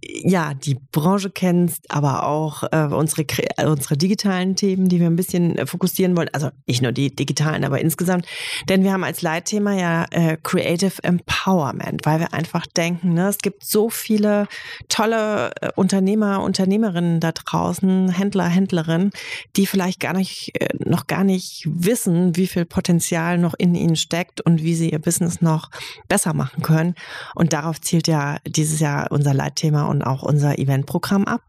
ja, 0.00 0.54
die 0.54 0.78
Branche 0.92 1.28
kennst, 1.28 1.90
aber 1.90 2.26
auch 2.26 2.62
äh, 2.72 2.86
unsere, 2.86 3.26
unsere 3.66 3.98
digitalen 3.98 4.56
Themen, 4.56 4.88
die 4.88 4.98
wir 4.98 5.08
ein 5.08 5.16
bisschen 5.16 5.66
fokussieren 5.66 6.16
wollen. 6.16 6.30
Also 6.32 6.48
nicht 6.66 6.80
nur 6.80 6.92
die 6.92 7.14
digitalen, 7.14 7.64
aber 7.64 7.80
insgesamt. 7.80 8.26
Denn 8.70 8.82
wir 8.82 8.92
haben 8.92 9.04
als 9.04 9.20
Leitthema 9.20 9.74
ja 9.74 10.06
Creative 10.42 11.02
Empowerment, 11.02 12.04
weil 12.04 12.20
wir 12.20 12.32
einfach 12.32 12.66
denken, 12.66 13.14
ne, 13.14 13.28
es 13.28 13.38
gibt 13.38 13.64
so 13.64 13.90
viele 13.90 14.46
tolle 14.88 15.52
Unternehmer, 15.76 16.42
Unternehmerinnen 16.42 17.20
da 17.20 17.32
draußen, 17.32 18.10
Händler, 18.10 18.48
Händlerinnen, 18.48 19.10
die 19.56 19.66
vielleicht 19.66 20.00
gar 20.00 20.14
nicht, 20.14 20.52
noch 20.84 21.06
gar 21.06 21.24
nicht 21.24 21.41
nicht 21.42 21.66
wissen, 21.66 22.36
wie 22.36 22.46
viel 22.46 22.64
Potenzial 22.64 23.38
noch 23.38 23.54
in 23.54 23.74
ihnen 23.74 23.96
steckt 23.96 24.40
und 24.40 24.62
wie 24.62 24.74
sie 24.74 24.90
ihr 24.90 25.00
Business 25.00 25.40
noch 25.40 25.70
besser 26.08 26.34
machen 26.34 26.62
können. 26.62 26.94
Und 27.34 27.52
darauf 27.52 27.80
zielt 27.80 28.06
ja 28.06 28.36
dieses 28.46 28.80
Jahr 28.80 29.10
unser 29.10 29.34
Leitthema 29.34 29.84
und 29.86 30.02
auch 30.02 30.22
unser 30.22 30.58
Eventprogramm 30.58 31.24
ab. 31.24 31.42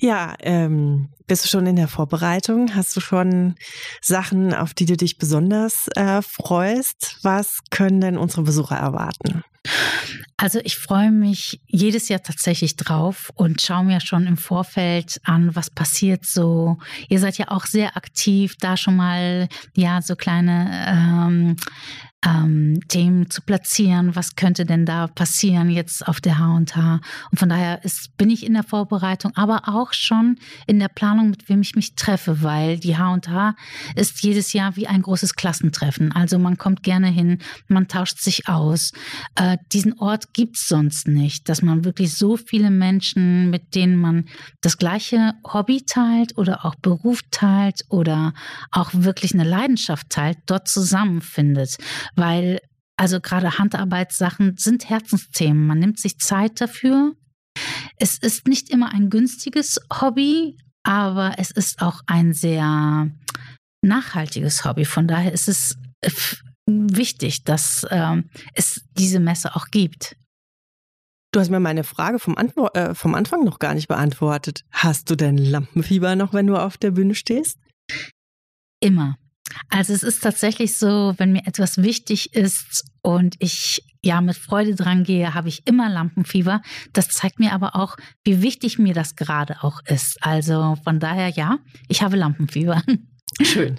Ja, 0.00 0.34
ähm, 0.40 1.08
bist 1.26 1.44
du 1.44 1.48
schon 1.48 1.66
in 1.66 1.76
der 1.76 1.88
Vorbereitung? 1.88 2.74
Hast 2.74 2.96
du 2.96 3.00
schon 3.00 3.54
Sachen, 4.00 4.54
auf 4.54 4.74
die 4.74 4.86
du 4.86 4.96
dich 4.96 5.18
besonders 5.18 5.88
äh, 5.94 6.22
freust? 6.22 7.18
Was 7.22 7.60
können 7.70 8.00
denn 8.00 8.18
unsere 8.18 8.42
Besucher 8.42 8.76
erwarten? 8.76 9.42
Also 10.36 10.60
ich 10.62 10.76
freue 10.76 11.10
mich 11.10 11.60
jedes 11.66 12.08
Jahr 12.08 12.22
tatsächlich 12.22 12.76
drauf 12.76 13.30
und 13.34 13.60
schaue 13.60 13.84
mir 13.84 14.00
schon 14.00 14.26
im 14.26 14.36
Vorfeld 14.36 15.20
an, 15.24 15.54
was 15.56 15.68
passiert 15.68 16.24
so. 16.24 16.78
Ihr 17.08 17.18
seid 17.18 17.38
ja 17.38 17.48
auch 17.48 17.66
sehr 17.66 17.96
aktiv, 17.96 18.54
da 18.60 18.76
schon 18.76 18.96
mal 18.96 19.48
ja 19.74 20.00
so 20.00 20.14
kleine 20.14 20.86
ähm, 20.86 21.56
ähm, 22.24 22.80
Themen 22.88 23.30
zu 23.30 23.42
platzieren. 23.42 24.16
Was 24.16 24.34
könnte 24.34 24.64
denn 24.64 24.84
da 24.84 25.06
passieren 25.06 25.70
jetzt 25.70 26.06
auf 26.06 26.20
der 26.20 26.38
H&H? 26.38 27.00
Und 27.30 27.38
von 27.38 27.48
daher 27.48 27.84
ist, 27.84 28.16
bin 28.16 28.30
ich 28.30 28.44
in 28.44 28.54
der 28.54 28.64
Vorbereitung, 28.64 29.32
aber 29.36 29.68
auch 29.68 29.92
schon 29.92 30.38
in 30.66 30.80
der 30.80 30.88
Planung, 30.88 31.30
mit 31.30 31.48
wem 31.48 31.60
ich 31.60 31.76
mich 31.76 31.94
treffe, 31.94 32.42
weil 32.42 32.78
die 32.78 32.96
H&H 32.96 33.54
ist 33.94 34.22
jedes 34.22 34.52
Jahr 34.52 34.74
wie 34.76 34.88
ein 34.88 35.02
großes 35.02 35.34
Klassentreffen. 35.34 36.10
Also 36.12 36.38
man 36.38 36.58
kommt 36.58 36.82
gerne 36.82 37.08
hin, 37.08 37.38
man 37.68 37.86
tauscht 37.86 38.18
sich 38.18 38.48
aus. 38.48 38.92
Äh, 39.36 39.58
diesen 39.72 39.98
Ort 39.98 40.34
gibt 40.34 40.56
es 40.56 40.66
sonst 40.66 41.06
nicht, 41.06 41.48
dass 41.48 41.62
man 41.62 41.84
wirklich 41.84 42.14
so 42.14 42.36
viele 42.36 42.70
Menschen, 42.70 43.50
mit 43.50 43.76
denen 43.76 43.96
man 43.96 44.24
das 44.60 44.78
gleiche 44.78 45.34
Hobby 45.46 45.84
teilt 45.86 46.36
oder 46.36 46.64
auch 46.64 46.74
Beruf 46.74 47.20
teilt 47.30 47.84
oder 47.88 48.34
auch 48.72 48.90
wirklich 48.92 49.34
eine 49.34 49.44
Leidenschaft 49.44 50.10
teilt, 50.10 50.38
dort 50.46 50.66
zusammenfindet 50.66 51.76
weil 52.14 52.60
also 52.96 53.20
gerade 53.20 53.58
Handarbeitssachen 53.58 54.56
sind 54.56 54.90
Herzensthemen. 54.90 55.66
Man 55.66 55.78
nimmt 55.78 56.00
sich 56.00 56.18
Zeit 56.18 56.60
dafür. 56.60 57.14
Es 57.96 58.18
ist 58.18 58.48
nicht 58.48 58.70
immer 58.70 58.92
ein 58.92 59.08
günstiges 59.08 59.80
Hobby, 60.00 60.58
aber 60.82 61.34
es 61.38 61.50
ist 61.50 61.80
auch 61.80 62.02
ein 62.06 62.32
sehr 62.32 63.10
nachhaltiges 63.82 64.64
Hobby. 64.64 64.84
Von 64.84 65.06
daher 65.06 65.32
ist 65.32 65.48
es 65.48 65.78
wichtig, 66.66 67.44
dass 67.44 67.84
äh, 67.84 68.22
es 68.54 68.82
diese 68.96 69.20
Messe 69.20 69.54
auch 69.54 69.66
gibt. 69.66 70.16
Du 71.32 71.40
hast 71.40 71.50
mir 71.50 71.60
meine 71.60 71.84
Frage 71.84 72.18
vom, 72.18 72.36
Antwo 72.36 72.66
äh, 72.68 72.94
vom 72.94 73.14
Anfang 73.14 73.44
noch 73.44 73.58
gar 73.58 73.74
nicht 73.74 73.88
beantwortet. 73.88 74.64
Hast 74.70 75.10
du 75.10 75.14
denn 75.14 75.36
Lampenfieber 75.36 76.16
noch, 76.16 76.32
wenn 76.32 76.46
du 76.46 76.56
auf 76.56 76.78
der 76.78 76.92
Bühne 76.92 77.14
stehst? 77.14 77.58
Immer. 78.80 79.18
Also 79.68 79.92
es 79.92 80.02
ist 80.02 80.22
tatsächlich 80.22 80.76
so, 80.76 81.14
wenn 81.16 81.32
mir 81.32 81.46
etwas 81.46 81.78
wichtig 81.78 82.34
ist 82.34 82.84
und 83.02 83.36
ich 83.38 83.82
ja 84.02 84.20
mit 84.20 84.36
Freude 84.36 84.74
dran 84.74 85.04
gehe, 85.04 85.34
habe 85.34 85.48
ich 85.48 85.66
immer 85.66 85.88
Lampenfieber. 85.88 86.62
Das 86.92 87.08
zeigt 87.08 87.40
mir 87.40 87.52
aber 87.52 87.76
auch, 87.76 87.96
wie 88.24 88.42
wichtig 88.42 88.78
mir 88.78 88.94
das 88.94 89.16
gerade 89.16 89.62
auch 89.62 89.80
ist. 89.86 90.18
Also 90.22 90.76
von 90.84 91.00
daher 91.00 91.28
ja, 91.30 91.58
ich 91.88 92.02
habe 92.02 92.16
Lampenfieber. 92.16 92.82
Schön. 93.40 93.78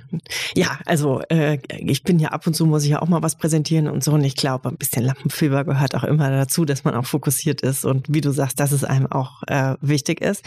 Ja, 0.55 0.79
also 0.85 1.21
äh, 1.29 1.57
ich 1.69 2.03
bin 2.03 2.19
ja 2.19 2.29
ab 2.29 2.47
und 2.47 2.53
zu 2.53 2.65
muss 2.65 2.83
ich 2.83 2.91
ja 2.91 3.01
auch 3.01 3.09
mal 3.09 3.21
was 3.21 3.35
präsentieren 3.35 3.87
und 3.87 4.03
so. 4.03 4.13
Und 4.13 4.23
ich 4.23 4.35
glaube, 4.35 4.69
ein 4.69 4.77
bisschen 4.77 5.03
Lampenfieber 5.03 5.65
gehört 5.65 5.95
auch 5.95 6.03
immer 6.03 6.29
dazu, 6.29 6.65
dass 6.65 6.83
man 6.83 6.95
auch 6.95 7.05
fokussiert 7.05 7.61
ist 7.61 7.83
und 7.83 8.07
wie 8.09 8.21
du 8.21 8.31
sagst, 8.31 8.59
dass 8.59 8.71
es 8.71 8.83
einem 8.83 9.07
auch 9.07 9.43
äh, 9.47 9.75
wichtig 9.81 10.21
ist. 10.21 10.45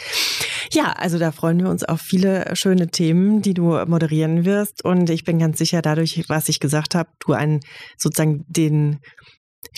Ja, 0.72 0.92
also 0.92 1.18
da 1.18 1.30
freuen 1.32 1.60
wir 1.60 1.68
uns 1.68 1.84
auf 1.84 2.00
viele 2.00 2.54
schöne 2.56 2.88
Themen, 2.88 3.42
die 3.42 3.54
du 3.54 3.84
moderieren 3.86 4.44
wirst. 4.44 4.84
Und 4.84 5.10
ich 5.10 5.24
bin 5.24 5.38
ganz 5.38 5.58
sicher, 5.58 5.82
dadurch, 5.82 6.24
was 6.28 6.48
ich 6.48 6.60
gesagt 6.60 6.94
habe, 6.94 7.10
du 7.18 7.34
einen 7.34 7.60
sozusagen 7.98 8.44
den 8.48 9.00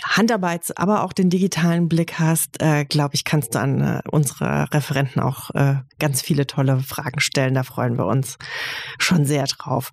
Handarbeits-, 0.03 0.77
aber 0.77 1.03
auch 1.03 1.13
den 1.13 1.31
digitalen 1.31 1.89
Blick 1.89 2.19
hast, 2.19 2.61
äh, 2.63 2.85
glaube 2.85 3.15
ich, 3.15 3.25
kannst 3.25 3.55
du 3.55 3.61
an 3.61 3.81
äh, 3.81 4.01
unsere 4.11 4.73
Referenten 4.73 5.21
auch 5.21 5.51
äh, 5.51 5.77
ganz 5.99 6.23
viele 6.23 6.47
tolle 6.47 6.81
Fragen 6.81 7.21
stellen. 7.21 7.55
Da 7.55 7.63
freuen 7.63 7.97
wir 7.99 8.07
uns 8.07 8.39
schon 8.99 9.25
sehr 9.25 9.45
drauf. 9.45 9.91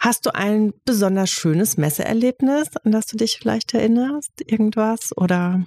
Hast 0.00 0.26
du 0.26 0.34
ein 0.34 0.72
besonders 0.84 1.30
schönes 1.30 1.76
Messeerlebnis, 1.76 2.76
an 2.84 2.92
das 2.92 3.06
du 3.06 3.16
dich 3.16 3.38
vielleicht 3.38 3.74
erinnerst? 3.74 4.32
Irgendwas? 4.46 5.16
Oder 5.16 5.64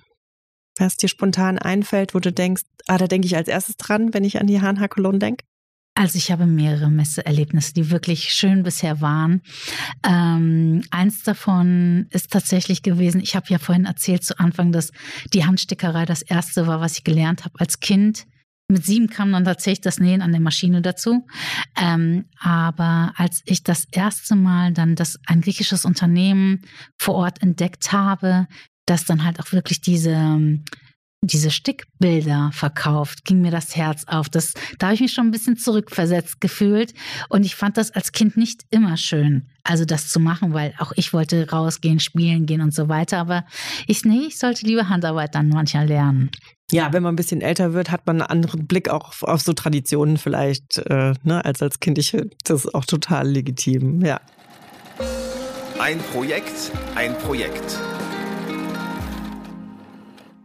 was 0.78 0.95
dir 0.95 1.10
spontan 1.10 1.60
einfällt, 1.60 2.15
wo 2.15 2.19
du 2.19 2.32
denkst, 2.32 2.63
ah, 2.88 2.98
da 2.98 3.08
denke 3.08 3.28
ich 3.28 3.36
als 3.36 3.50
erstes 3.50 3.76
dran, 3.76 4.13
wenn 4.13 4.24
ich 4.24 4.39
an 4.39 4.48
die 4.48 4.62
HNH 4.62 4.88
Cologne 4.88 5.19
denke? 5.19 5.45
Also 6.00 6.18
ich 6.18 6.32
habe 6.32 6.46
mehrere 6.46 6.90
Messeerlebnisse, 6.90 7.74
die 7.74 7.92
wirklich 7.92 8.30
schön 8.30 8.64
bisher 8.64 9.02
waren. 9.02 9.42
Ähm, 10.08 10.82
eins 10.92 11.24
davon 11.24 12.08
ist 12.12 12.32
tatsächlich 12.32 12.84
gewesen, 12.84 13.20
ich 13.20 13.36
habe 13.36 13.48
ja 13.50 13.60
vorhin 13.60 13.84
erzählt 13.84 14.24
zu 14.24 14.40
Anfang, 14.40 14.72
dass 14.72 14.94
die 15.34 15.46
Handstickerei 15.46 16.06
das 16.06 16.22
erste 16.22 16.68
war, 16.68 16.80
was 16.80 16.98
ich 16.98 17.04
gelernt 17.04 17.44
habe 17.44 17.60
als 17.60 17.82
Kind. 17.82 18.28
Mit 18.70 18.86
sieben 18.86 19.10
kam 19.10 19.34
dann 19.34 19.44
tatsächlich 19.44 19.82
das 19.82 20.00
Nähen 20.00 20.22
an 20.22 20.32
der 20.32 20.40
Maschine 20.40 20.82
dazu. 20.82 21.28
Ähm, 21.78 22.30
aber 22.40 23.12
als 23.18 23.42
ich 23.44 23.64
das 23.64 23.84
erste 23.92 24.38
Mal 24.38 24.72
dann 24.72 24.96
das 24.96 25.20
ein 25.26 25.42
griechisches 25.42 25.84
Unternehmen 25.84 26.62
vor 26.98 27.16
Ort 27.16 27.42
entdeckt 27.42 27.92
habe, 27.92 28.48
das 28.86 29.04
dann 29.04 29.26
halt 29.26 29.42
auch 29.42 29.52
wirklich 29.52 29.82
diese 29.82 30.62
diese 31.21 31.51
Stickbilder 31.51 32.51
verkauft, 32.53 33.25
ging 33.25 33.41
mir 33.41 33.51
das 33.51 33.75
Herz 33.75 34.05
auf. 34.08 34.29
Das, 34.29 34.53
da 34.77 34.88
habe 34.88 34.95
ich 34.95 35.01
mich 35.01 35.13
schon 35.13 35.27
ein 35.27 35.32
bisschen 35.32 35.58
zurückversetzt 35.58 36.39
gefühlt. 36.39 36.93
Und 37.27 37.45
ich 37.45 37.55
fand 37.55 37.77
das 37.77 37.91
als 37.91 38.12
Kind 38.12 38.38
nicht 38.38 38.63
immer 38.69 38.95
schön, 38.95 39.47
also 39.63 39.84
das 39.86 40.10
zu 40.10 40.19
machen, 40.19 40.53
weil 40.53 40.73
auch 40.79 40.93
ich 40.95 41.13
wollte 41.13 41.49
rausgehen, 41.49 41.99
spielen 41.99 42.45
gehen 42.45 42.62
und 42.62 42.73
so 42.73 42.88
weiter. 42.88 43.17
Aber 43.17 43.45
ich, 43.86 44.05
nee, 44.05 44.27
ich 44.27 44.38
sollte 44.38 44.65
lieber 44.65 44.88
Handarbeit 44.88 45.36
dann 45.36 45.49
manchmal 45.49 45.88
lernen. 45.88 46.32
Ja, 46.71 46.93
wenn 46.93 47.03
man 47.03 47.13
ein 47.13 47.17
bisschen 47.17 47.41
älter 47.41 47.73
wird, 47.73 47.89
hat 47.89 48.05
man 48.05 48.21
einen 48.21 48.29
anderen 48.29 48.67
Blick 48.67 48.89
auch 48.89 49.10
auf, 49.10 49.23
auf 49.23 49.41
so 49.41 49.53
Traditionen 49.53 50.17
vielleicht 50.17 50.77
äh, 50.77 51.13
ne, 51.23 51.43
als 51.43 51.62
als 51.62 51.79
Kind. 51.79 51.97
Ich 51.97 52.15
das 52.43 52.65
ist 52.65 52.75
auch 52.75 52.86
total 52.86 53.27
legitim, 53.27 54.05
ja. 54.05 54.21
Ein 55.79 55.97
Projekt, 56.12 56.71
ein 56.95 57.17
Projekt 57.17 57.79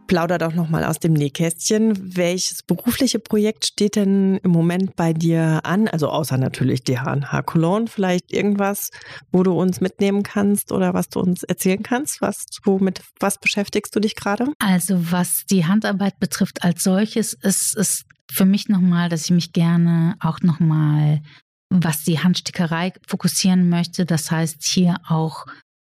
plauder 0.07 0.37
doch 0.37 0.53
nochmal 0.53 0.83
aus 0.83 0.99
dem 0.99 1.13
Nähkästchen. 1.13 2.15
Welches 2.15 2.63
berufliche 2.63 3.19
Projekt 3.19 3.65
steht 3.65 3.95
denn 3.95 4.37
im 4.43 4.51
Moment 4.51 4.95
bei 4.95 5.13
dir 5.13 5.61
an? 5.63 5.87
Also 5.87 6.09
außer 6.09 6.37
natürlich 6.37 6.83
die 6.83 6.99
H&H 6.99 7.41
Cologne, 7.43 7.87
vielleicht 7.87 8.31
irgendwas, 8.31 8.89
wo 9.31 9.43
du 9.43 9.53
uns 9.53 9.81
mitnehmen 9.81 10.23
kannst 10.23 10.71
oder 10.71 10.93
was 10.93 11.09
du 11.09 11.19
uns 11.19 11.43
erzählen 11.43 11.83
kannst? 11.83 12.21
Was, 12.21 12.45
womit, 12.63 13.01
was 13.19 13.39
beschäftigst 13.39 13.95
du 13.95 13.99
dich 13.99 14.15
gerade? 14.15 14.47
Also 14.59 15.11
was 15.11 15.45
die 15.49 15.65
Handarbeit 15.65 16.19
betrifft 16.19 16.63
als 16.63 16.83
solches, 16.83 17.33
ist 17.33 17.75
es 17.77 18.05
für 18.31 18.45
mich 18.45 18.69
nochmal, 18.69 19.09
dass 19.09 19.25
ich 19.25 19.31
mich 19.31 19.53
gerne 19.53 20.15
auch 20.19 20.41
nochmal 20.41 21.21
was 21.69 22.03
die 22.03 22.19
Handstickerei 22.19 22.93
fokussieren 23.07 23.69
möchte. 23.69 24.05
Das 24.05 24.31
heißt 24.31 24.63
hier 24.63 24.97
auch 25.07 25.45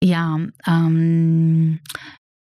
ja, 0.03 0.39
ähm, 0.67 1.81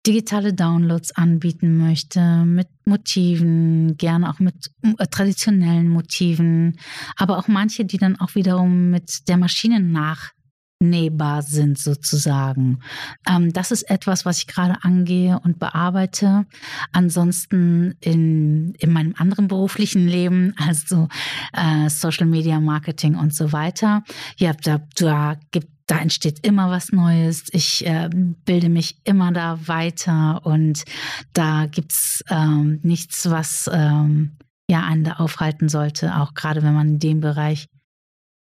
digitale 0.07 0.53
Downloads 0.53 1.11
anbieten 1.11 1.77
möchte 1.77 2.45
mit 2.45 2.69
Motiven, 2.85 3.97
gerne 3.97 4.29
auch 4.29 4.39
mit 4.39 4.71
äh, 4.97 5.05
traditionellen 5.07 5.89
Motiven, 5.89 6.79
aber 7.17 7.37
auch 7.37 7.49
manche, 7.49 7.83
die 7.83 7.97
dann 7.97 8.19
auch 8.19 8.33
wiederum 8.33 8.89
mit 8.89 9.27
der 9.27 9.37
Maschine 9.37 9.81
nach 9.81 10.31
nähbar 10.79 11.41
sind 11.41 11.77
sozusagen. 11.77 12.79
Ähm, 13.27 13.51
das 13.51 13.71
ist 13.71 13.89
etwas, 13.89 14.25
was 14.25 14.37
ich 14.37 14.47
gerade 14.47 14.77
angehe 14.83 15.39
und 15.39 15.59
bearbeite. 15.59 16.45
Ansonsten 16.91 17.95
in, 17.99 18.75
in 18.75 18.93
meinem 18.93 19.15
anderen 19.17 19.47
beruflichen 19.47 20.07
Leben, 20.07 20.53
also 20.67 21.09
äh, 21.53 21.89
Social 21.89 22.27
Media 22.27 22.59
Marketing 22.59 23.15
und 23.15 23.33
so 23.33 23.51
weiter, 23.51 24.03
ja, 24.37 24.53
da, 24.53 24.79
da 24.95 25.35
gibt 25.51 25.76
da 25.87 25.99
entsteht 25.99 26.45
immer 26.45 26.69
was 26.69 26.91
Neues. 26.91 27.45
Ich 27.51 27.85
äh, 27.85 28.09
bilde 28.11 28.69
mich 28.69 28.99
immer 29.05 29.31
da 29.31 29.67
weiter 29.67 30.45
und 30.45 30.83
da 31.33 31.65
gibt's 31.65 32.23
ähm, 32.29 32.79
nichts, 32.83 33.29
was 33.29 33.69
ähm, 33.73 34.37
ja 34.69 34.83
einen 34.83 35.05
da 35.05 35.13
aufhalten 35.13 35.69
sollte, 35.69 36.17
auch 36.17 36.33
gerade 36.33 36.61
wenn 36.61 36.73
man 36.73 36.89
in 36.89 36.99
dem 36.99 37.21
Bereich 37.21 37.67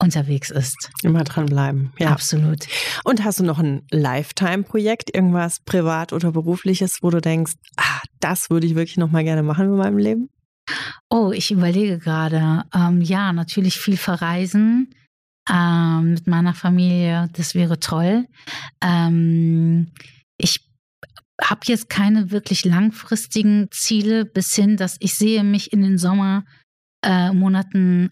unterwegs 0.03 0.51
ist. 0.51 0.91
Immer 1.03 1.25
dranbleiben, 1.25 1.93
ja. 1.99 2.11
Absolut. 2.11 2.67
Und 3.05 3.23
hast 3.23 3.39
du 3.39 3.45
noch 3.45 3.59
ein 3.59 3.83
Lifetime-Projekt, 3.91 5.15
irgendwas 5.15 5.61
privat 5.61 6.13
oder 6.13 6.33
berufliches, 6.33 6.99
wo 7.03 7.11
du 7.11 7.21
denkst, 7.21 7.53
ah, 7.77 8.01
das 8.19 8.51
würde 8.51 8.67
ich 8.67 8.75
wirklich 8.75 8.97
noch 8.97 9.11
mal 9.11 9.25
gerne 9.25 9.43
machen 9.43 9.67
in 9.67 9.77
meinem 9.77 9.99
Leben? 9.99 10.31
Oh, 11.11 11.33
ich 11.33 11.51
überlege 11.51 11.99
gerade. 11.99 12.65
Ähm, 12.75 13.03
ja, 13.03 13.33
natürlich 13.33 13.79
viel 13.79 13.97
verreisen 13.97 14.95
ähm, 15.53 16.15
mit 16.15 16.27
meiner 16.27 16.55
Familie. 16.55 17.29
Das 17.33 17.55
wäre 17.55 17.81
toll. 17.81 18.27
Ähm, 18.83 19.93
ich 20.37 20.61
habe 21.43 21.61
jetzt 21.65 21.89
keine 21.89 22.31
wirklich 22.31 22.65
langfristigen 22.65 23.69
Ziele 23.71 24.25
bis 24.25 24.55
hin, 24.55 24.77
dass 24.77 24.97
ich 25.01 25.15
sehe 25.15 25.43
mich 25.43 25.73
in 25.73 25.83
den 25.83 25.99
Sommer 25.99 26.45
äh, 27.03 27.31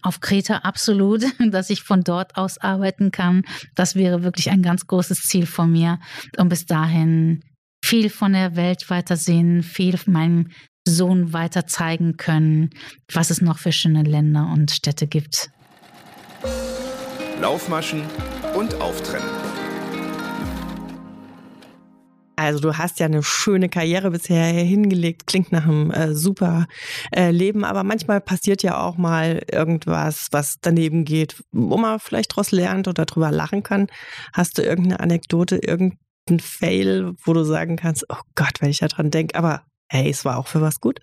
auf 0.01 0.19
Kreta 0.19 0.57
absolut, 0.57 1.23
dass 1.51 1.69
ich 1.69 1.83
von 1.83 2.03
dort 2.03 2.35
aus 2.35 2.57
arbeiten 2.57 3.11
kann. 3.11 3.43
Das 3.75 3.95
wäre 3.95 4.23
wirklich 4.23 4.49
ein 4.49 4.61
ganz 4.61 4.87
großes 4.87 5.23
Ziel 5.23 5.45
von 5.45 5.71
mir. 5.71 5.99
Und 6.37 6.49
bis 6.49 6.65
dahin 6.65 7.43
viel 7.83 8.09
von 8.09 8.33
der 8.33 8.55
Welt 8.55 8.89
weitersehen, 8.89 9.63
viel 9.63 9.97
meinem 10.05 10.49
Sohn 10.87 11.33
weiter 11.33 11.67
zeigen 11.67 12.17
können, 12.17 12.71
was 13.13 13.29
es 13.29 13.41
noch 13.41 13.59
für 13.59 13.71
schöne 13.71 14.03
Länder 14.03 14.49
und 14.51 14.71
Städte 14.71 15.07
gibt. 15.07 15.49
Laufmaschen 17.41 18.03
und 18.53 18.75
Auftrennen. 18.81 19.29
Also 22.35 22.59
du 22.59 22.77
hast 22.77 22.99
ja 22.99 23.05
eine 23.05 23.23
schöne 23.23 23.69
Karriere 23.69 24.11
bisher 24.11 24.43
hingelegt, 24.45 25.25
klingt 25.25 25.51
nach 25.53 25.63
einem 25.63 25.91
äh, 25.91 26.13
super 26.15 26.67
äh, 27.15 27.31
Leben, 27.31 27.63
aber 27.63 27.83
manchmal 27.83 28.19
passiert 28.19 28.61
ja 28.61 28.81
auch 28.81 28.97
mal 28.97 29.41
irgendwas, 29.49 30.27
was 30.31 30.57
daneben 30.59 31.05
geht, 31.05 31.41
wo 31.51 31.77
man 31.77 31.99
vielleicht 31.99 32.31
daraus 32.31 32.51
lernt 32.51 32.89
oder 32.89 33.05
drüber 33.05 33.31
lachen 33.31 33.63
kann. 33.63 33.87
Hast 34.33 34.57
du 34.57 34.61
irgendeine 34.61 34.99
Anekdote, 34.99 35.57
irgendeinen 35.57 36.39
Fail, 36.39 37.13
wo 37.23 37.33
du 37.33 37.43
sagen 37.43 37.77
kannst, 37.77 38.05
oh 38.09 38.21
Gott, 38.35 38.55
wenn 38.59 38.69
ich 38.69 38.79
daran 38.79 39.11
denke, 39.11 39.37
aber 39.37 39.63
hey, 39.89 40.09
es 40.09 40.25
war 40.25 40.37
auch 40.37 40.47
für 40.47 40.61
was 40.61 40.81
gut? 40.81 40.99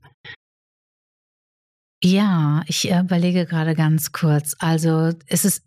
Ja, 2.03 2.63
ich 2.67 2.91
überlege 2.91 3.47
gerade 3.47 3.75
ganz 3.75 4.13
kurz. 4.13 4.55
Also 4.59 5.13
es 5.27 5.45
ist 5.45 5.66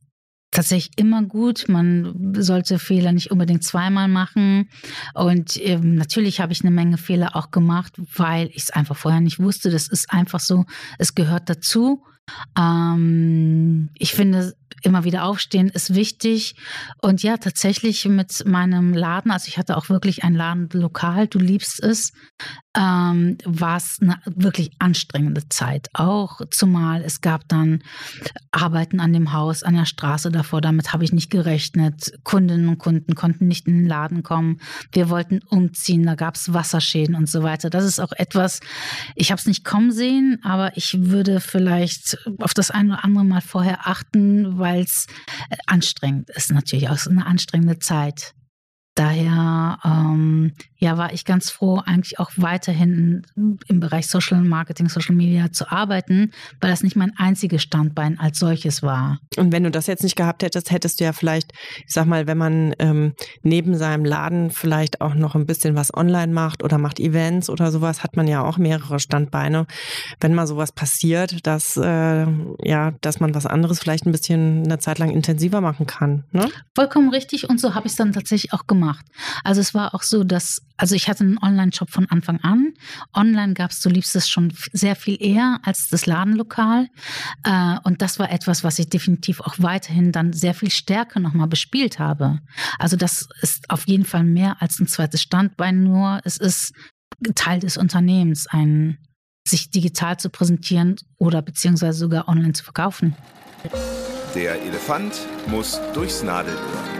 tatsächlich 0.51 0.91
immer 0.97 1.23
gut. 1.23 1.65
Man 1.67 2.33
sollte 2.35 2.79
Fehler 2.79 3.11
nicht 3.11 3.31
unbedingt 3.31 3.63
zweimal 3.63 4.07
machen. 4.07 4.69
Und 5.13 5.59
ähm, 5.63 5.95
natürlich 5.95 6.41
habe 6.41 6.53
ich 6.53 6.61
eine 6.61 6.71
Menge 6.71 6.97
Fehler 6.97 7.35
auch 7.35 7.51
gemacht, 7.51 7.93
weil 8.15 8.47
ich 8.47 8.63
es 8.63 8.69
einfach 8.71 8.95
vorher 8.95 9.21
nicht 9.21 9.39
wusste. 9.39 9.69
Das 9.69 9.87
ist 9.87 10.11
einfach 10.11 10.39
so, 10.39 10.65
es 10.97 11.15
gehört 11.15 11.49
dazu. 11.49 12.03
Ähm, 12.57 13.89
ich 13.97 14.13
finde, 14.13 14.55
immer 14.83 15.03
wieder 15.03 15.25
aufstehen 15.25 15.69
ist 15.69 15.95
wichtig. 15.95 16.55
Und 17.01 17.23
ja, 17.23 17.37
tatsächlich 17.37 18.05
mit 18.05 18.45
meinem 18.45 18.93
Laden, 18.93 19.31
also 19.31 19.47
ich 19.47 19.57
hatte 19.57 19.77
auch 19.77 19.89
wirklich 19.89 20.23
ein 20.23 20.35
Laden 20.35 20.69
lokal, 20.71 21.27
du 21.27 21.39
liebst 21.39 21.81
es, 21.83 22.13
ähm, 22.77 23.37
war 23.45 23.77
es 23.77 23.97
eine 24.01 24.19
wirklich 24.25 24.71
anstrengende 24.79 25.49
Zeit. 25.49 25.89
Auch 25.93 26.41
zumal 26.51 27.03
es 27.03 27.21
gab 27.21 27.47
dann 27.47 27.83
Arbeiten 28.51 28.99
an 28.99 29.11
dem 29.11 29.33
Haus, 29.33 29.63
an 29.63 29.75
der 29.75 29.85
Straße 29.85 30.31
davor, 30.31 30.61
damit 30.61 30.93
habe 30.93 31.03
ich 31.03 31.11
nicht 31.11 31.31
gerechnet. 31.31 32.13
Kundinnen 32.23 32.69
und 32.69 32.77
Kunden 32.77 33.15
konnten 33.15 33.47
nicht 33.47 33.67
in 33.67 33.79
den 33.79 33.87
Laden 33.87 34.23
kommen. 34.23 34.59
Wir 34.91 35.09
wollten 35.09 35.41
umziehen, 35.49 36.05
da 36.05 36.15
gab 36.15 36.35
es 36.35 36.53
Wasserschäden 36.53 37.15
und 37.15 37.29
so 37.29 37.43
weiter. 37.43 37.69
Das 37.69 37.83
ist 37.83 37.99
auch 37.99 38.11
etwas, 38.13 38.59
ich 39.15 39.31
habe 39.31 39.39
es 39.39 39.47
nicht 39.47 39.65
kommen 39.65 39.91
sehen, 39.91 40.39
aber 40.43 40.77
ich 40.77 41.09
würde 41.09 41.39
vielleicht 41.39 42.17
auf 42.39 42.53
das 42.53 42.71
eine 42.71 42.93
oder 42.93 43.03
andere 43.03 43.25
Mal 43.25 43.41
vorher 43.41 43.87
achten, 43.87 44.58
weil 44.59 44.81
es 44.81 45.07
anstrengend 45.65 46.29
ist, 46.29 46.51
natürlich 46.51 46.89
auch 46.89 47.05
eine 47.07 47.25
anstrengende 47.25 47.79
Zeit. 47.79 48.33
Daher 48.95 49.79
ähm, 49.85 50.51
ja, 50.77 50.97
war 50.97 51.13
ich 51.13 51.23
ganz 51.23 51.49
froh, 51.49 51.81
eigentlich 51.85 52.19
auch 52.19 52.31
weiterhin 52.35 53.25
im 53.35 53.79
Bereich 53.79 54.07
Social 54.07 54.41
Marketing, 54.41 54.89
Social 54.89 55.15
Media 55.15 55.51
zu 55.51 55.71
arbeiten, 55.71 56.31
weil 56.59 56.69
das 56.69 56.83
nicht 56.83 56.97
mein 56.97 57.13
einziges 57.17 57.61
Standbein 57.61 58.19
als 58.19 58.39
solches 58.39 58.83
war. 58.83 59.19
Und 59.37 59.53
wenn 59.53 59.63
du 59.63 59.71
das 59.71 59.87
jetzt 59.87 60.03
nicht 60.03 60.17
gehabt 60.17 60.43
hättest, 60.43 60.71
hättest 60.71 60.99
du 60.99 61.05
ja 61.05 61.13
vielleicht, 61.13 61.53
ich 61.85 61.93
sag 61.93 62.07
mal, 62.07 62.27
wenn 62.27 62.37
man 62.37 62.75
ähm, 62.79 63.13
neben 63.41 63.77
seinem 63.77 64.03
Laden 64.03 64.51
vielleicht 64.51 64.99
auch 64.99 65.13
noch 65.13 65.35
ein 65.35 65.45
bisschen 65.45 65.75
was 65.75 65.93
online 65.93 66.33
macht 66.33 66.63
oder 66.63 66.77
macht 66.77 66.99
Events 66.99 67.49
oder 67.49 67.71
sowas, 67.71 68.03
hat 68.03 68.17
man 68.17 68.27
ja 68.27 68.43
auch 68.43 68.57
mehrere 68.57 68.99
Standbeine. 68.99 69.65
Wenn 70.19 70.33
mal 70.33 70.47
sowas 70.47 70.73
passiert, 70.73 71.45
dass 71.47 71.77
äh, 71.77 72.25
ja, 72.63 72.91
dass 72.99 73.21
man 73.21 73.33
was 73.33 73.45
anderes 73.45 73.79
vielleicht 73.79 74.05
ein 74.05 74.11
bisschen 74.11 74.63
eine 74.65 74.79
Zeit 74.79 74.99
lang 74.99 75.11
intensiver 75.11 75.61
machen 75.61 75.85
kann. 75.85 76.25
Ne? 76.31 76.49
Vollkommen 76.75 77.09
richtig 77.09 77.49
und 77.49 77.61
so 77.61 77.75
habe 77.75 77.87
ich 77.87 77.93
es 77.93 77.97
dann 77.97 78.11
tatsächlich 78.11 78.53
auch 78.53 78.67
gemacht 78.67 78.78
gemacht. 78.79 79.05
Also 79.43 79.61
es 79.61 79.73
war 79.73 79.93
auch 79.93 80.03
so, 80.03 80.23
dass, 80.23 80.61
also 80.77 80.95
ich 80.95 81.09
hatte 81.09 81.23
einen 81.23 81.37
Online-Shop 81.37 81.89
von 81.89 82.09
Anfang 82.09 82.39
an. 82.41 82.73
Online 83.13 83.53
gab 83.53 83.71
es, 83.71 83.81
du 83.81 83.89
liebst 83.89 84.15
es 84.15 84.29
schon 84.29 84.53
sehr 84.71 84.95
viel 84.95 85.17
eher 85.19 85.59
als 85.63 85.89
das 85.89 86.05
Ladenlokal. 86.05 86.87
Äh, 87.43 87.77
und 87.83 88.01
das 88.01 88.19
war 88.19 88.31
etwas, 88.31 88.63
was 88.63 88.79
ich 88.79 88.89
definitiv 88.89 89.41
auch 89.41 89.55
weiterhin 89.57 90.11
dann 90.11 90.33
sehr 90.33 90.53
viel 90.53 90.71
stärker 90.71 91.19
nochmal 91.19 91.47
bespielt 91.47 91.99
habe. 91.99 92.39
Also 92.77 92.95
das 92.95 93.27
ist 93.41 93.69
auf 93.69 93.87
jeden 93.87 94.05
Fall 94.05 94.23
mehr 94.23 94.61
als 94.61 94.79
ein 94.79 94.87
zweites 94.87 95.21
Standbein 95.21 95.83
nur. 95.83 96.21
Es 96.23 96.37
ist 96.37 96.73
Teil 97.35 97.59
des 97.59 97.77
Unternehmens, 97.77 98.47
ein, 98.47 98.97
sich 99.45 99.71
digital 99.71 100.17
zu 100.17 100.29
präsentieren 100.29 100.95
oder 101.17 101.41
beziehungsweise 101.41 101.99
sogar 101.99 102.27
online 102.27 102.53
zu 102.53 102.63
verkaufen. 102.63 103.15
Der 104.35 104.61
Elefant 104.61 105.13
muss 105.47 105.79
durchs 105.93 106.23
Nadelöhr. 106.23 106.98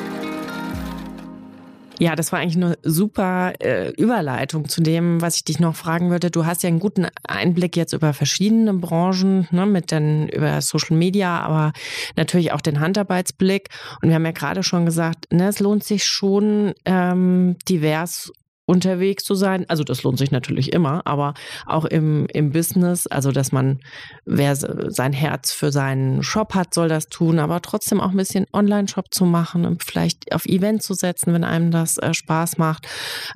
Ja, 2.00 2.16
das 2.16 2.32
war 2.32 2.40
eigentlich 2.40 2.56
eine 2.56 2.78
super 2.82 3.54
äh, 3.60 3.92
Überleitung 3.92 4.70
zu 4.70 4.82
dem, 4.82 5.22
was 5.22 5.36
ich 5.36 5.44
dich 5.44 5.60
noch 5.60 5.76
fragen 5.76 6.10
würde. 6.10 6.32
Du 6.32 6.46
hast 6.46 6.64
ja 6.64 6.70
einen 6.70 6.80
guten 6.80 7.08
Einblick 7.28 7.76
jetzt 7.76 7.92
über 7.92 8.14
verschiedene 8.14 8.74
Branchen, 8.74 9.48
ne, 9.52 9.66
mit 9.66 9.92
den, 9.92 10.30
über 10.30 10.62
Social 10.62 10.96
Media, 10.96 11.42
aber 11.42 11.74
natürlich 12.16 12.54
auch 12.54 12.62
den 12.62 12.80
Handarbeitsblick. 12.80 13.68
Und 14.02 14.10
wir 14.10 14.16
haben 14.16 14.26
ja 14.26 14.32
gerade 14.32 14.64
schon 14.64 14.86
gesagt, 14.86 15.32
ne, 15.32 15.50
es 15.50 15.60
lohnt 15.60 15.84
sich 15.84 16.06
schon, 16.06 16.74
ähm, 16.86 17.58
divers 17.68 18.32
unterwegs 18.70 19.24
zu 19.24 19.34
sein. 19.34 19.66
Also 19.68 19.84
das 19.84 20.04
lohnt 20.04 20.20
sich 20.20 20.30
natürlich 20.30 20.72
immer, 20.74 21.02
aber 21.06 21.34
auch 21.66 21.86
im, 21.86 22.28
im 22.28 22.52
Business, 22.52 23.08
also 23.08 23.32
dass 23.32 23.52
man, 23.52 23.80
wer 24.26 24.56
sein 24.56 25.12
Herz 25.12 25.52
für 25.52 25.72
seinen 25.72 26.22
Shop 26.22 26.54
hat, 26.54 26.76
soll 26.76 26.88
das 26.88 27.08
tun, 27.08 27.40
aber 27.40 27.64
trotzdem 27.64 28.00
auch 28.00 28.12
ein 28.12 28.18
bisschen 28.18 28.46
Online-Shop 28.54 29.12
zu 29.12 29.26
machen 29.26 29.66
und 29.66 29.84
vielleicht 29.84 30.32
auf 30.36 30.46
Event 30.46 30.84
zu 30.84 30.94
setzen, 30.94 31.34
wenn 31.34 31.44
einem 31.44 31.72
das 31.72 31.98
äh, 31.98 32.14
Spaß 32.14 32.60
macht 32.60 32.88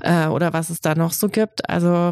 äh, 0.01 0.27
oder 0.27 0.53
was 0.53 0.69
es 0.69 0.81
da 0.81 0.93
noch 0.93 1.11
so 1.11 1.29
gibt. 1.29 1.67
Also 1.67 2.11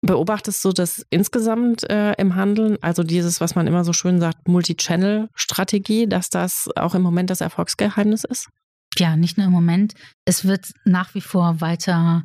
beobachtest 0.00 0.64
du 0.64 0.70
das 0.70 1.04
insgesamt 1.10 1.90
äh, 1.90 2.12
im 2.12 2.36
Handeln, 2.36 2.78
also 2.82 3.02
dieses, 3.02 3.40
was 3.40 3.56
man 3.56 3.66
immer 3.66 3.82
so 3.82 3.92
schön 3.92 4.20
sagt, 4.20 4.46
Multi-Channel-Strategie, 4.46 6.06
dass 6.06 6.30
das 6.30 6.68
auch 6.76 6.94
im 6.94 7.02
Moment 7.02 7.30
das 7.30 7.40
Erfolgsgeheimnis 7.40 8.22
ist? 8.22 8.48
Ja, 8.96 9.16
nicht 9.16 9.38
nur 9.38 9.48
im 9.48 9.52
Moment. 9.52 9.94
Es 10.24 10.44
wird 10.44 10.72
nach 10.84 11.16
wie 11.16 11.20
vor 11.20 11.60
weiter 11.60 12.22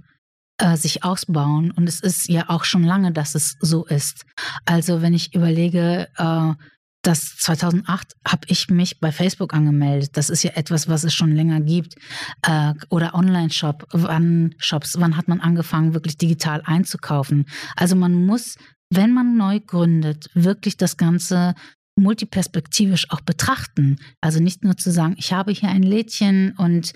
äh, 0.60 0.78
sich 0.78 1.04
ausbauen. 1.04 1.72
Und 1.72 1.90
es 1.90 2.00
ist 2.00 2.30
ja 2.30 2.50
auch 2.50 2.64
schon 2.64 2.84
lange, 2.84 3.12
dass 3.12 3.36
es 3.36 3.58
so 3.60 3.86
ist. 3.86 4.26
Also 4.66 5.02
wenn 5.02 5.14
ich 5.14 5.34
überlege, 5.34 6.08
äh, 6.18 6.54
das 7.02 7.38
2008 7.38 8.14
habe 8.28 8.42
ich 8.48 8.70
mich 8.70 9.00
bei 9.00 9.12
Facebook 9.12 9.54
angemeldet. 9.54 10.18
Das 10.18 10.30
ist 10.30 10.44
ja 10.44 10.52
etwas, 10.56 10.90
was 10.90 11.04
es 11.04 11.14
schon 11.14 11.32
länger 11.32 11.62
gibt. 11.62 11.96
Äh, 12.42 12.74
oder 12.90 13.16
Online-Shop, 13.16 13.88
wann 13.92 14.54
Shops, 14.58 15.00
wann 15.00 15.16
hat 15.16 15.28
man 15.28 15.40
angefangen, 15.40 15.94
wirklich 15.94 16.18
digital 16.18 16.62
einzukaufen? 16.66 17.46
Also 17.76 17.96
man 17.96 18.26
muss, 18.26 18.58
wenn 18.90 19.14
man 19.14 19.38
neu 19.38 19.60
gründet, 19.62 20.30
wirklich 20.34 20.76
das 20.76 20.98
Ganze 20.98 21.56
multiperspektivisch 21.96 23.10
auch 23.12 23.22
betrachten. 23.22 23.98
Also 24.22 24.40
nicht 24.42 24.64
nur 24.64 24.78
zu 24.78 24.92
sagen, 24.92 25.16
ich 25.18 25.34
habe 25.34 25.52
hier 25.52 25.70
ein 25.70 25.84
Lädchen 25.84 26.54
und 26.58 26.94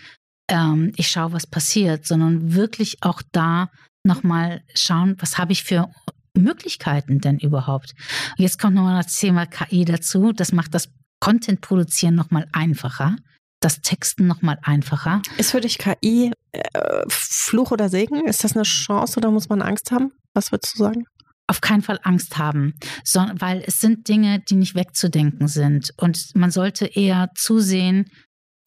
ähm, 0.49 0.91
ich 0.95 1.08
schaue, 1.08 1.34
was 1.34 1.47
passiert, 1.47 2.06
sondern 2.06 2.53
wirklich 2.53 2.97
auch 3.01 3.21
da 3.32 3.69
nochmal 4.03 4.62
schauen, 4.75 5.15
was 5.19 5.38
habe 5.38 5.53
ich 5.53 5.63
für 5.63 5.89
Möglichkeiten 6.36 7.19
denn 7.19 7.38
überhaupt. 7.38 7.93
jetzt 8.38 8.60
kommt 8.60 8.75
nochmal 8.75 9.03
das 9.03 9.15
Thema 9.15 9.45
KI 9.45 9.86
dazu. 9.86 10.34
Das 10.34 10.51
macht 10.51 10.73
das 10.73 10.89
Content 11.19 11.62
produzieren 11.62 12.15
nochmal 12.15 12.47
einfacher. 12.51 13.15
das 13.62 13.79
Texten 13.79 14.27
nochmal 14.27 14.60
einfacher. 14.62 15.21
Ist 15.38 15.51
für 15.51 15.62
dich 15.62 15.77
KI 15.77 16.34
äh, 16.51 17.03
Fluch 17.08 17.71
oder 17.71 17.88
Segen? 17.88 18.25
Ist 18.25 18.43
das 18.43 18.58
eine 18.58 18.63
Chance 18.63 19.17
oder 19.17 19.32
muss 19.32 19.47
man 19.47 19.62
Angst 19.62 19.91
haben? 19.91 20.12
Was 20.34 20.51
würdest 20.51 20.73
du 20.73 20.79
sagen? 20.79 21.06
auf 21.47 21.62
keinen 21.62 21.82
Fall 21.82 21.99
Angst 22.03 22.38
haben, 22.38 22.73
sondern, 23.03 23.41
weil 23.41 23.63
es 23.65 23.79
sind 23.79 24.08
Dinge, 24.08 24.39
die 24.39 24.56
nicht 24.56 24.75
wegzudenken 24.75 25.47
sind. 25.47 25.93
Und 25.97 26.36
man 26.36 26.51
sollte 26.51 26.86
eher 26.86 27.29
zusehen, 27.36 28.06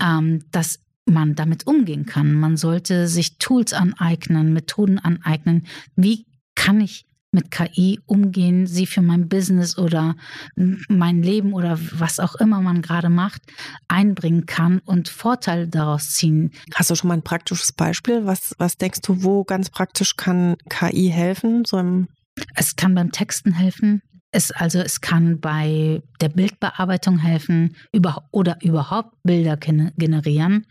ähm, 0.01 0.45
dass 0.51 0.79
man 1.07 1.35
damit 1.35 1.66
umgehen 1.66 2.05
kann. 2.07 2.35
Man 2.35 2.57
sollte 2.57 3.09
sich 3.09 3.38
Tools 3.38 3.73
aneignen, 3.73 4.53
Methoden 4.53 4.99
aneignen. 4.99 5.66
Wie 5.95 6.27
kann 6.55 6.81
ich 6.81 7.07
mit 7.37 7.51
KI 7.51 8.01
umgehen, 8.07 8.66
sie 8.66 8.87
für 8.87 9.03
mein 9.03 9.29
Business 9.29 9.77
oder 9.77 10.16
mein 10.57 11.23
Leben 11.23 11.53
oder 11.53 11.79
was 11.92 12.19
auch 12.19 12.35
immer 12.37 12.62
man 12.62 12.81
gerade 12.81 13.11
macht, 13.11 13.42
einbringen 13.88 14.47
kann 14.47 14.81
und 14.81 15.09
Vorteile 15.09 15.69
daraus 15.69 16.12
ziehen. 16.12 16.51
Hast 16.75 16.90
du 16.90 16.95
schon 16.95 17.09
mal 17.09 17.14
ein 17.14 17.23
praktisches 17.23 17.73
Beispiel? 17.73 18.25
Was, 18.25 18.55
was 18.59 18.79
denkst 18.79 19.03
du, 19.03 19.23
wo 19.23 19.45
ganz 19.45 19.69
praktisch 19.69 20.16
kann 20.16 20.57
KI 20.71 21.11
helfen? 21.11 21.64
So 21.66 22.07
es 22.55 22.77
kann 22.77 22.95
beim 22.95 23.12
Texten 23.12 23.53
helfen. 23.53 24.03
Es, 24.33 24.51
also 24.51 24.81
es 24.81 25.01
kann 25.01 25.41
bei 25.41 26.03
der 26.21 26.29
Bildbearbeitung 26.29 27.19
helfen 27.19 27.77
über, 27.93 28.29
oder 28.33 28.59
überhaupt 28.62 29.17
Bilder 29.23 29.57
generieren. 29.57 30.67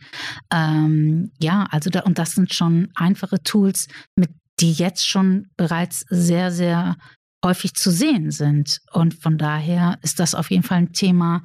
Ähm, 0.53 1.31
ja, 1.39 1.67
also 1.71 1.89
da, 1.89 2.01
und 2.01 2.19
das 2.19 2.31
sind 2.31 2.53
schon 2.53 2.89
einfache 2.95 3.41
Tools, 3.41 3.87
mit 4.15 4.29
die 4.59 4.71
jetzt 4.71 5.07
schon 5.07 5.49
bereits 5.57 6.05
sehr, 6.09 6.51
sehr 6.51 6.95
häufig 7.45 7.75
zu 7.75 7.91
sehen 7.91 8.31
sind. 8.31 8.81
Und 8.91 9.13
von 9.13 9.37
daher 9.37 9.97
ist 10.01 10.19
das 10.19 10.35
auf 10.35 10.51
jeden 10.51 10.63
Fall 10.63 10.79
ein 10.79 10.93
Thema, 10.93 11.43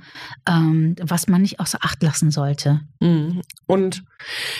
ähm, 0.48 0.96
was 1.00 1.28
man 1.28 1.42
nicht 1.42 1.60
außer 1.60 1.78
Acht 1.82 2.02
lassen 2.02 2.30
sollte. 2.30 2.80
Mhm. 3.00 3.42
Und 3.66 4.02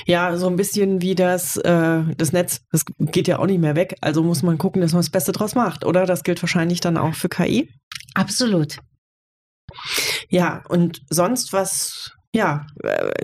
ja, 0.07 0.37
so 0.37 0.47
ein 0.47 0.57
bisschen 0.57 1.03
wie 1.03 1.15
das, 1.15 1.57
äh, 1.57 2.03
das 2.17 2.33
Netz, 2.33 2.61
das 2.71 2.85
geht 2.99 3.27
ja 3.27 3.39
auch 3.39 3.47
nicht 3.47 3.61
mehr 3.61 3.75
weg. 3.75 3.97
Also 4.01 4.23
muss 4.23 4.43
man 4.43 4.59
gucken, 4.59 4.83
dass 4.83 4.93
man 4.93 5.01
das 5.01 5.11
Beste 5.11 5.33
draus 5.33 5.55
macht, 5.55 5.85
oder? 5.85 6.07
Das 6.07 6.23
gilt 6.23 6.43
wahrscheinlich 6.43 6.81
dann 6.81 6.97
auch 6.97 7.15
für 7.15 7.29
KI. 7.29 7.73
Absolut. 8.15 8.79
Ja, 10.29 10.63
und 10.69 11.03
sonst 11.09 11.53
was 11.53 12.13
ja, 12.35 12.67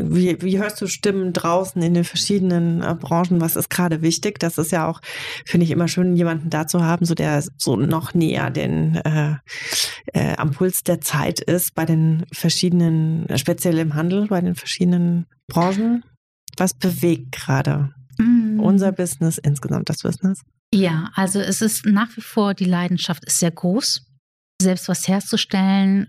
wie, 0.00 0.42
wie 0.42 0.58
hörst 0.58 0.80
du 0.80 0.88
Stimmen 0.88 1.32
draußen 1.32 1.80
in 1.80 1.94
den 1.94 2.02
verschiedenen 2.02 2.82
äh, 2.82 2.94
Branchen? 2.98 3.40
Was 3.40 3.54
ist 3.54 3.70
gerade 3.70 4.02
wichtig? 4.02 4.40
Das 4.40 4.58
ist 4.58 4.72
ja 4.72 4.88
auch, 4.88 5.00
finde 5.44 5.64
ich, 5.64 5.70
immer 5.70 5.86
schön, 5.86 6.16
jemanden 6.16 6.50
da 6.50 6.66
zu 6.66 6.82
haben, 6.82 7.06
so 7.06 7.14
der 7.14 7.44
so 7.56 7.76
noch 7.76 8.14
näher 8.14 8.50
den 8.50 8.96
äh, 8.96 9.36
äh, 10.12 10.36
am 10.36 10.50
Puls 10.50 10.82
der 10.82 11.00
Zeit 11.00 11.40
ist 11.40 11.74
bei 11.74 11.84
den 11.84 12.26
verschiedenen, 12.32 13.26
speziell 13.36 13.78
im 13.78 13.94
Handel, 13.94 14.26
bei 14.26 14.40
den 14.40 14.56
verschiedenen 14.56 15.26
Branchen. 15.46 16.02
Was 16.56 16.74
bewegt 16.74 17.32
gerade 17.32 17.94
mm. 18.18 18.58
unser 18.58 18.90
Business 18.90 19.38
insgesamt, 19.38 19.88
das 19.88 19.98
Business? 19.98 20.42
Ja, 20.74 21.10
also 21.14 21.38
es 21.38 21.62
ist 21.62 21.86
nach 21.86 22.08
wie 22.16 22.22
vor, 22.22 22.54
die 22.54 22.64
Leidenschaft 22.64 23.24
ist 23.24 23.38
sehr 23.38 23.52
groß 23.52 24.02
selbst 24.60 24.88
was 24.88 25.06
herzustellen 25.06 26.08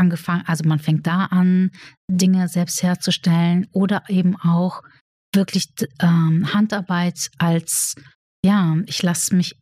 angefangen, 0.00 0.42
also 0.46 0.66
man 0.66 0.80
fängt 0.80 1.06
da 1.06 1.26
an, 1.26 1.70
Dinge 2.10 2.48
selbst 2.48 2.82
herzustellen 2.82 3.68
oder 3.72 4.02
eben 4.08 4.36
auch 4.36 4.82
wirklich 5.32 5.68
ähm, 6.00 6.52
Handarbeit 6.52 7.30
als, 7.38 7.94
ja, 8.44 8.76
ich 8.86 9.02
lasse 9.02 9.36
mich 9.36 9.56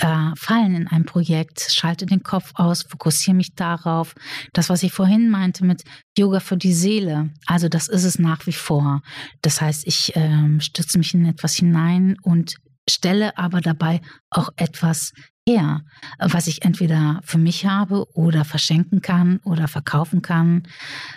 äh, 0.00 0.30
fallen 0.34 0.74
in 0.74 0.88
ein 0.88 1.04
Projekt, 1.04 1.60
schalte 1.70 2.06
den 2.06 2.22
Kopf 2.22 2.52
aus, 2.54 2.82
fokussiere 2.82 3.36
mich 3.36 3.54
darauf. 3.54 4.14
Das, 4.52 4.68
was 4.68 4.82
ich 4.82 4.92
vorhin 4.92 5.30
meinte 5.30 5.64
mit 5.64 5.84
Yoga 6.18 6.40
für 6.40 6.56
die 6.56 6.74
Seele, 6.74 7.30
also 7.46 7.68
das 7.68 7.88
ist 7.88 8.04
es 8.04 8.18
nach 8.18 8.46
wie 8.46 8.52
vor. 8.52 9.02
Das 9.42 9.60
heißt, 9.60 9.86
ich 9.86 10.12
ähm, 10.16 10.60
stütze 10.60 10.98
mich 10.98 11.14
in 11.14 11.24
etwas 11.24 11.54
hinein 11.54 12.16
und 12.22 12.56
stelle 12.90 13.38
aber 13.38 13.60
dabei 13.60 14.00
auch 14.30 14.50
etwas 14.56 15.12
her, 15.48 15.82
was 16.18 16.46
ich 16.46 16.64
entweder 16.64 17.20
für 17.24 17.38
mich 17.38 17.66
habe 17.66 18.06
oder 18.14 18.44
verschenken 18.44 19.00
kann 19.00 19.38
oder 19.44 19.68
verkaufen 19.68 20.22
kann 20.22 20.64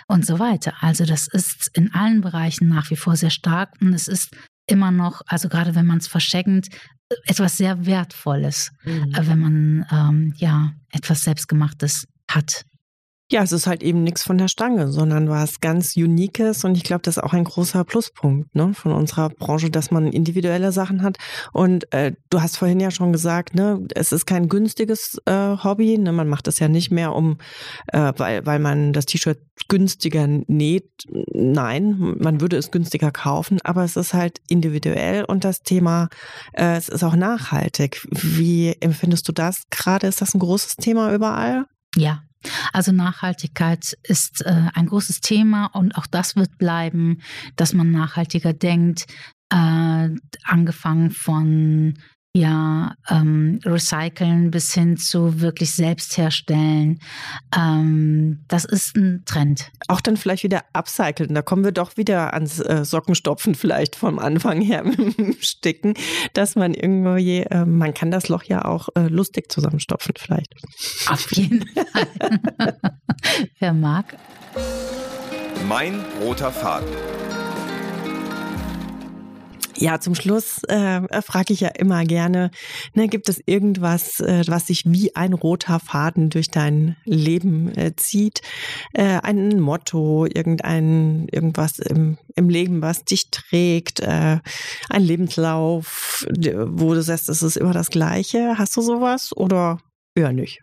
und 0.06 0.24
so 0.24 0.38
weiter. 0.38 0.74
Also 0.80 1.04
das 1.04 1.26
ist 1.26 1.70
in 1.74 1.92
allen 1.94 2.20
Bereichen 2.20 2.68
nach 2.68 2.90
wie 2.90 2.96
vor 2.96 3.16
sehr 3.16 3.30
stark 3.30 3.74
und 3.80 3.92
es 3.92 4.08
ist 4.08 4.36
immer 4.66 4.90
noch, 4.92 5.22
also 5.26 5.48
gerade 5.48 5.74
wenn 5.74 5.86
man 5.86 5.98
es 5.98 6.06
verschenkt, 6.06 6.68
etwas 7.26 7.56
sehr 7.56 7.86
Wertvolles, 7.86 8.70
mhm. 8.84 9.12
wenn 9.20 9.38
man 9.40 9.86
ähm, 9.90 10.34
ja 10.36 10.74
etwas 10.92 11.24
Selbstgemachtes 11.24 12.06
hat. 12.30 12.64
Ja, 13.32 13.44
es 13.44 13.52
ist 13.52 13.68
halt 13.68 13.84
eben 13.84 14.02
nichts 14.02 14.24
von 14.24 14.38
der 14.38 14.48
Stange, 14.48 14.88
sondern 14.88 15.28
was 15.28 15.60
ganz 15.60 15.96
Uniques 15.96 16.64
und 16.64 16.76
ich 16.76 16.82
glaube, 16.82 17.02
das 17.02 17.16
ist 17.16 17.22
auch 17.22 17.32
ein 17.32 17.44
großer 17.44 17.84
Pluspunkt 17.84 18.52
ne, 18.56 18.74
von 18.74 18.90
unserer 18.90 19.28
Branche, 19.28 19.70
dass 19.70 19.92
man 19.92 20.08
individuelle 20.08 20.72
Sachen 20.72 21.02
hat. 21.04 21.16
Und 21.52 21.92
äh, 21.92 22.12
du 22.30 22.42
hast 22.42 22.56
vorhin 22.56 22.80
ja 22.80 22.90
schon 22.90 23.12
gesagt, 23.12 23.54
ne, 23.54 23.86
es 23.94 24.10
ist 24.10 24.26
kein 24.26 24.48
günstiges 24.48 25.22
äh, 25.26 25.56
Hobby. 25.62 25.96
Ne, 25.96 26.10
man 26.10 26.26
macht 26.26 26.48
es 26.48 26.58
ja 26.58 26.66
nicht 26.66 26.90
mehr, 26.90 27.14
um, 27.14 27.38
äh, 27.92 28.12
weil, 28.16 28.44
weil 28.46 28.58
man 28.58 28.92
das 28.92 29.06
T-Shirt 29.06 29.38
günstiger 29.68 30.26
näht. 30.26 30.90
Nein, 31.32 32.16
man 32.18 32.40
würde 32.40 32.56
es 32.56 32.72
günstiger 32.72 33.12
kaufen, 33.12 33.60
aber 33.62 33.84
es 33.84 33.94
ist 33.94 34.12
halt 34.12 34.40
individuell 34.48 35.24
und 35.24 35.44
das 35.44 35.62
Thema, 35.62 36.08
äh, 36.52 36.76
es 36.76 36.88
ist 36.88 37.04
auch 37.04 37.14
nachhaltig. 37.14 38.04
Wie 38.10 38.74
empfindest 38.80 39.28
du 39.28 39.32
das 39.32 39.62
gerade? 39.70 40.08
Ist 40.08 40.20
das 40.20 40.34
ein 40.34 40.40
großes 40.40 40.76
Thema 40.76 41.14
überall? 41.14 41.66
Ja, 41.94 42.22
also 42.72 42.92
Nachhaltigkeit 42.92 43.96
ist 44.02 44.44
äh, 44.44 44.68
ein 44.74 44.86
großes 44.86 45.20
Thema 45.20 45.66
und 45.66 45.96
auch 45.96 46.06
das 46.06 46.36
wird 46.36 46.58
bleiben, 46.58 47.20
dass 47.56 47.74
man 47.74 47.90
nachhaltiger 47.90 48.52
denkt, 48.52 49.06
äh, 49.50 50.08
angefangen 50.44 51.10
von 51.10 51.98
ja, 52.32 52.94
ähm, 53.08 53.58
recyceln 53.64 54.52
bis 54.52 54.72
hin 54.72 54.96
zu 54.96 55.40
wirklich 55.40 55.74
selbst 55.74 56.16
herstellen. 56.16 57.00
Ähm, 57.56 58.44
das 58.46 58.64
ist 58.64 58.96
ein 58.96 59.24
Trend. 59.26 59.72
Auch 59.88 60.00
dann 60.00 60.16
vielleicht 60.16 60.44
wieder 60.44 60.62
upcyclen. 60.72 61.34
Da 61.34 61.42
kommen 61.42 61.64
wir 61.64 61.72
doch 61.72 61.96
wieder 61.96 62.32
ans 62.32 62.60
äh, 62.60 62.84
Sockenstopfen 62.84 63.56
vielleicht 63.56 63.96
vom 63.96 64.20
Anfang 64.20 64.60
her 64.60 64.84
sticken, 65.40 65.94
dass 66.32 66.54
man 66.54 66.74
irgendwie, 66.74 67.40
äh, 67.40 67.64
man 67.64 67.94
kann 67.94 68.12
das 68.12 68.28
Loch 68.28 68.44
ja 68.44 68.64
auch 68.64 68.88
äh, 68.94 69.08
lustig 69.08 69.50
zusammenstopfen 69.50 70.14
vielleicht. 70.16 70.54
Auf 71.08 71.32
jeden 71.32 71.66
Fall. 71.74 72.78
Wer 73.58 73.72
mag. 73.72 74.16
Mein 75.68 76.00
roter 76.20 76.52
Faden. 76.52 76.88
Ja, 79.80 79.98
zum 79.98 80.14
Schluss 80.14 80.62
äh, 80.64 81.22
frage 81.22 81.54
ich 81.54 81.60
ja 81.60 81.68
immer 81.68 82.04
gerne, 82.04 82.50
ne, 82.92 83.08
gibt 83.08 83.30
es 83.30 83.42
irgendwas, 83.46 84.20
äh, 84.20 84.44
was 84.46 84.66
sich 84.66 84.82
wie 84.84 85.16
ein 85.16 85.32
roter 85.32 85.80
Faden 85.80 86.28
durch 86.28 86.50
dein 86.50 86.96
Leben 87.06 87.74
äh, 87.78 87.96
zieht? 87.96 88.42
Äh, 88.92 89.20
ein 89.22 89.58
Motto, 89.58 90.26
irgendein, 90.26 91.28
irgendwas 91.32 91.78
im, 91.78 92.18
im 92.36 92.50
Leben, 92.50 92.82
was 92.82 93.06
dich 93.06 93.30
trägt, 93.30 94.00
äh, 94.00 94.40
ein 94.90 95.02
Lebenslauf, 95.02 96.26
wo 96.28 96.92
du 96.92 97.02
sagst, 97.02 97.30
es 97.30 97.42
ist 97.42 97.56
immer 97.56 97.72
das 97.72 97.88
Gleiche. 97.88 98.58
Hast 98.58 98.76
du 98.76 98.82
sowas 98.82 99.34
oder 99.34 99.80
eher 100.14 100.34
nicht? 100.34 100.60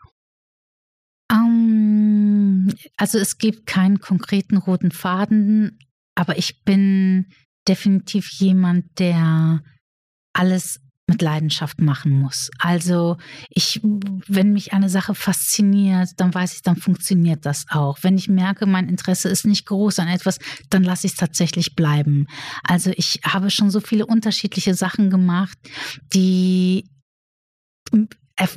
Um, 1.31 2.67
ähm, 2.69 2.75
also 2.97 3.17
es 3.17 3.39
gibt 3.39 3.65
keinen 3.65 3.99
konkreten 3.99 4.57
roten 4.57 4.91
Faden, 4.91 5.79
aber 6.13 6.37
ich 6.37 6.63
bin 6.63 7.25
definitiv 7.67 8.29
jemand, 8.29 8.99
der 8.99 9.61
alles 10.33 10.79
mit 11.09 11.21
Leidenschaft 11.21 11.79
machen 11.79 12.11
muss. 12.11 12.51
Also 12.59 13.17
ich, 13.49 13.79
wenn 13.81 14.51
mich 14.51 14.73
eine 14.73 14.89
Sache 14.89 15.15
fasziniert, 15.15 16.09
dann 16.17 16.33
weiß 16.33 16.55
ich, 16.55 16.61
dann 16.63 16.75
funktioniert 16.75 17.45
das 17.45 17.65
auch. 17.69 17.99
Wenn 18.01 18.17
ich 18.17 18.27
merke, 18.27 18.65
mein 18.65 18.89
Interesse 18.89 19.29
ist 19.29 19.45
nicht 19.45 19.65
groß 19.65 19.99
an 19.99 20.09
etwas, 20.09 20.37
dann 20.69 20.83
lasse 20.83 21.07
ich 21.07 21.13
es 21.13 21.17
tatsächlich 21.17 21.75
bleiben. 21.75 22.27
Also 22.63 22.91
ich 22.95 23.21
habe 23.23 23.49
schon 23.49 23.71
so 23.71 23.79
viele 23.79 24.05
unterschiedliche 24.05 24.73
Sachen 24.73 25.09
gemacht, 25.09 25.57
die 26.13 26.89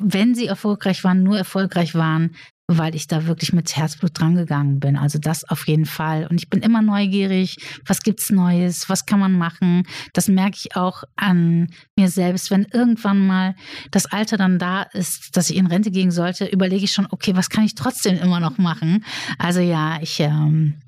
wenn 0.00 0.34
sie 0.34 0.46
erfolgreich 0.46 1.04
waren, 1.04 1.22
nur 1.22 1.38
erfolgreich 1.38 1.94
waren, 1.94 2.36
weil 2.78 2.94
ich 2.94 3.08
da 3.08 3.26
wirklich 3.26 3.52
mit 3.52 3.76
Herzblut 3.76 4.12
drangegangen 4.14 4.78
bin. 4.78 4.96
Also 4.96 5.18
das 5.18 5.44
auf 5.48 5.66
jeden 5.66 5.86
Fall. 5.86 6.26
Und 6.28 6.40
ich 6.40 6.48
bin 6.48 6.60
immer 6.62 6.82
neugierig. 6.82 7.56
Was 7.84 8.02
gibt's 8.02 8.30
Neues? 8.30 8.88
Was 8.88 9.06
kann 9.06 9.18
man 9.18 9.32
machen? 9.32 9.82
Das 10.12 10.28
merke 10.28 10.56
ich 10.56 10.76
auch 10.76 11.02
an 11.16 11.68
mir 11.96 12.08
selbst. 12.08 12.50
Wenn 12.50 12.66
irgendwann 12.72 13.26
mal 13.26 13.56
das 13.90 14.06
Alter 14.06 14.36
dann 14.36 14.58
da 14.58 14.82
ist, 14.82 15.36
dass 15.36 15.50
ich 15.50 15.56
in 15.56 15.66
Rente 15.66 15.90
gehen 15.90 16.12
sollte, 16.12 16.46
überlege 16.46 16.84
ich 16.84 16.92
schon, 16.92 17.08
okay, 17.10 17.34
was 17.34 17.50
kann 17.50 17.64
ich 17.64 17.74
trotzdem 17.74 18.16
immer 18.18 18.38
noch 18.38 18.56
machen? 18.58 19.04
Also 19.38 19.60
ja, 19.60 19.98
ich, 20.00 20.20
ähm, 20.20 20.80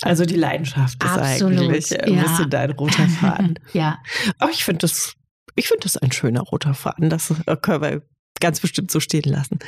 also 0.00 0.24
die 0.24 0.36
Leidenschaft 0.36 1.02
ist 1.02 1.10
Absolut, 1.10 1.60
eigentlich 1.60 2.02
ein 2.02 2.14
ja. 2.14 2.22
bisschen 2.22 2.50
dein 2.50 2.70
roter 2.70 3.06
Faden. 3.08 3.58
ja. 3.74 3.98
Aber 4.38 4.50
ich 4.50 4.64
finde 4.64 4.78
das, 4.78 5.14
ich 5.56 5.68
finde 5.68 5.82
das 5.82 5.98
ein 5.98 6.12
schöner 6.12 6.40
roter 6.40 6.74
Faden. 6.74 7.10
Das 7.10 7.34
können 7.60 7.82
wir 7.82 8.02
ganz 8.40 8.60
bestimmt 8.60 8.90
so 8.90 9.00
stehen 9.00 9.30
lassen. 9.30 9.58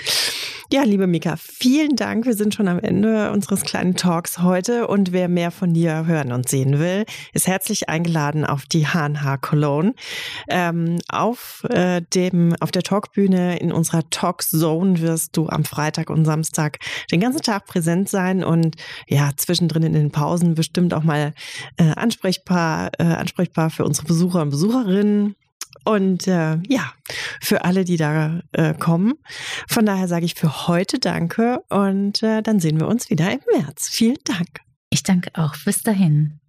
Ja, 0.74 0.82
liebe 0.82 1.06
Mika, 1.06 1.36
vielen 1.36 1.94
Dank. 1.94 2.26
Wir 2.26 2.34
sind 2.34 2.52
schon 2.52 2.66
am 2.66 2.80
Ende 2.80 3.30
unseres 3.30 3.62
kleinen 3.62 3.94
Talks 3.94 4.40
heute 4.40 4.88
und 4.88 5.12
wer 5.12 5.28
mehr 5.28 5.52
von 5.52 5.72
dir 5.72 6.06
hören 6.06 6.32
und 6.32 6.48
sehen 6.48 6.80
will, 6.80 7.04
ist 7.32 7.46
herzlich 7.46 7.88
eingeladen 7.88 8.44
auf 8.44 8.64
die 8.66 8.88
HNH 8.88 9.36
Cologne. 9.36 9.94
Ähm, 10.48 10.98
auf, 11.08 11.62
äh, 11.70 12.02
dem, 12.12 12.56
auf 12.58 12.72
der 12.72 12.82
Talkbühne 12.82 13.60
in 13.60 13.70
unserer 13.70 14.10
Talkzone 14.10 15.00
wirst 15.00 15.36
du 15.36 15.48
am 15.48 15.64
Freitag 15.64 16.10
und 16.10 16.24
Samstag 16.24 16.78
den 17.12 17.20
ganzen 17.20 17.42
Tag 17.42 17.66
präsent 17.66 18.08
sein 18.08 18.42
und 18.42 18.74
ja, 19.06 19.30
zwischendrin 19.36 19.84
in 19.84 19.92
den 19.92 20.10
Pausen 20.10 20.56
bestimmt 20.56 20.92
auch 20.92 21.04
mal 21.04 21.34
äh, 21.76 21.92
ansprechbar, 21.94 22.90
äh, 22.98 23.04
ansprechbar 23.04 23.70
für 23.70 23.84
unsere 23.84 24.08
Besucher 24.08 24.42
und 24.42 24.50
Besucherinnen. 24.50 25.36
Und 25.84 26.26
äh, 26.26 26.58
ja, 26.68 26.92
für 27.40 27.64
alle, 27.64 27.84
die 27.84 27.96
da 27.96 28.40
äh, 28.52 28.74
kommen. 28.74 29.14
Von 29.68 29.86
daher 29.86 30.08
sage 30.08 30.24
ich 30.24 30.34
für 30.34 30.66
heute 30.66 30.98
Danke 30.98 31.62
und 31.68 32.22
äh, 32.22 32.42
dann 32.42 32.60
sehen 32.60 32.80
wir 32.80 32.88
uns 32.88 33.10
wieder 33.10 33.30
im 33.30 33.40
März. 33.52 33.88
Vielen 33.90 34.18
Dank. 34.24 34.60
Ich 34.90 35.02
danke 35.02 35.30
auch. 35.34 35.54
Bis 35.64 35.82
dahin. 35.82 36.40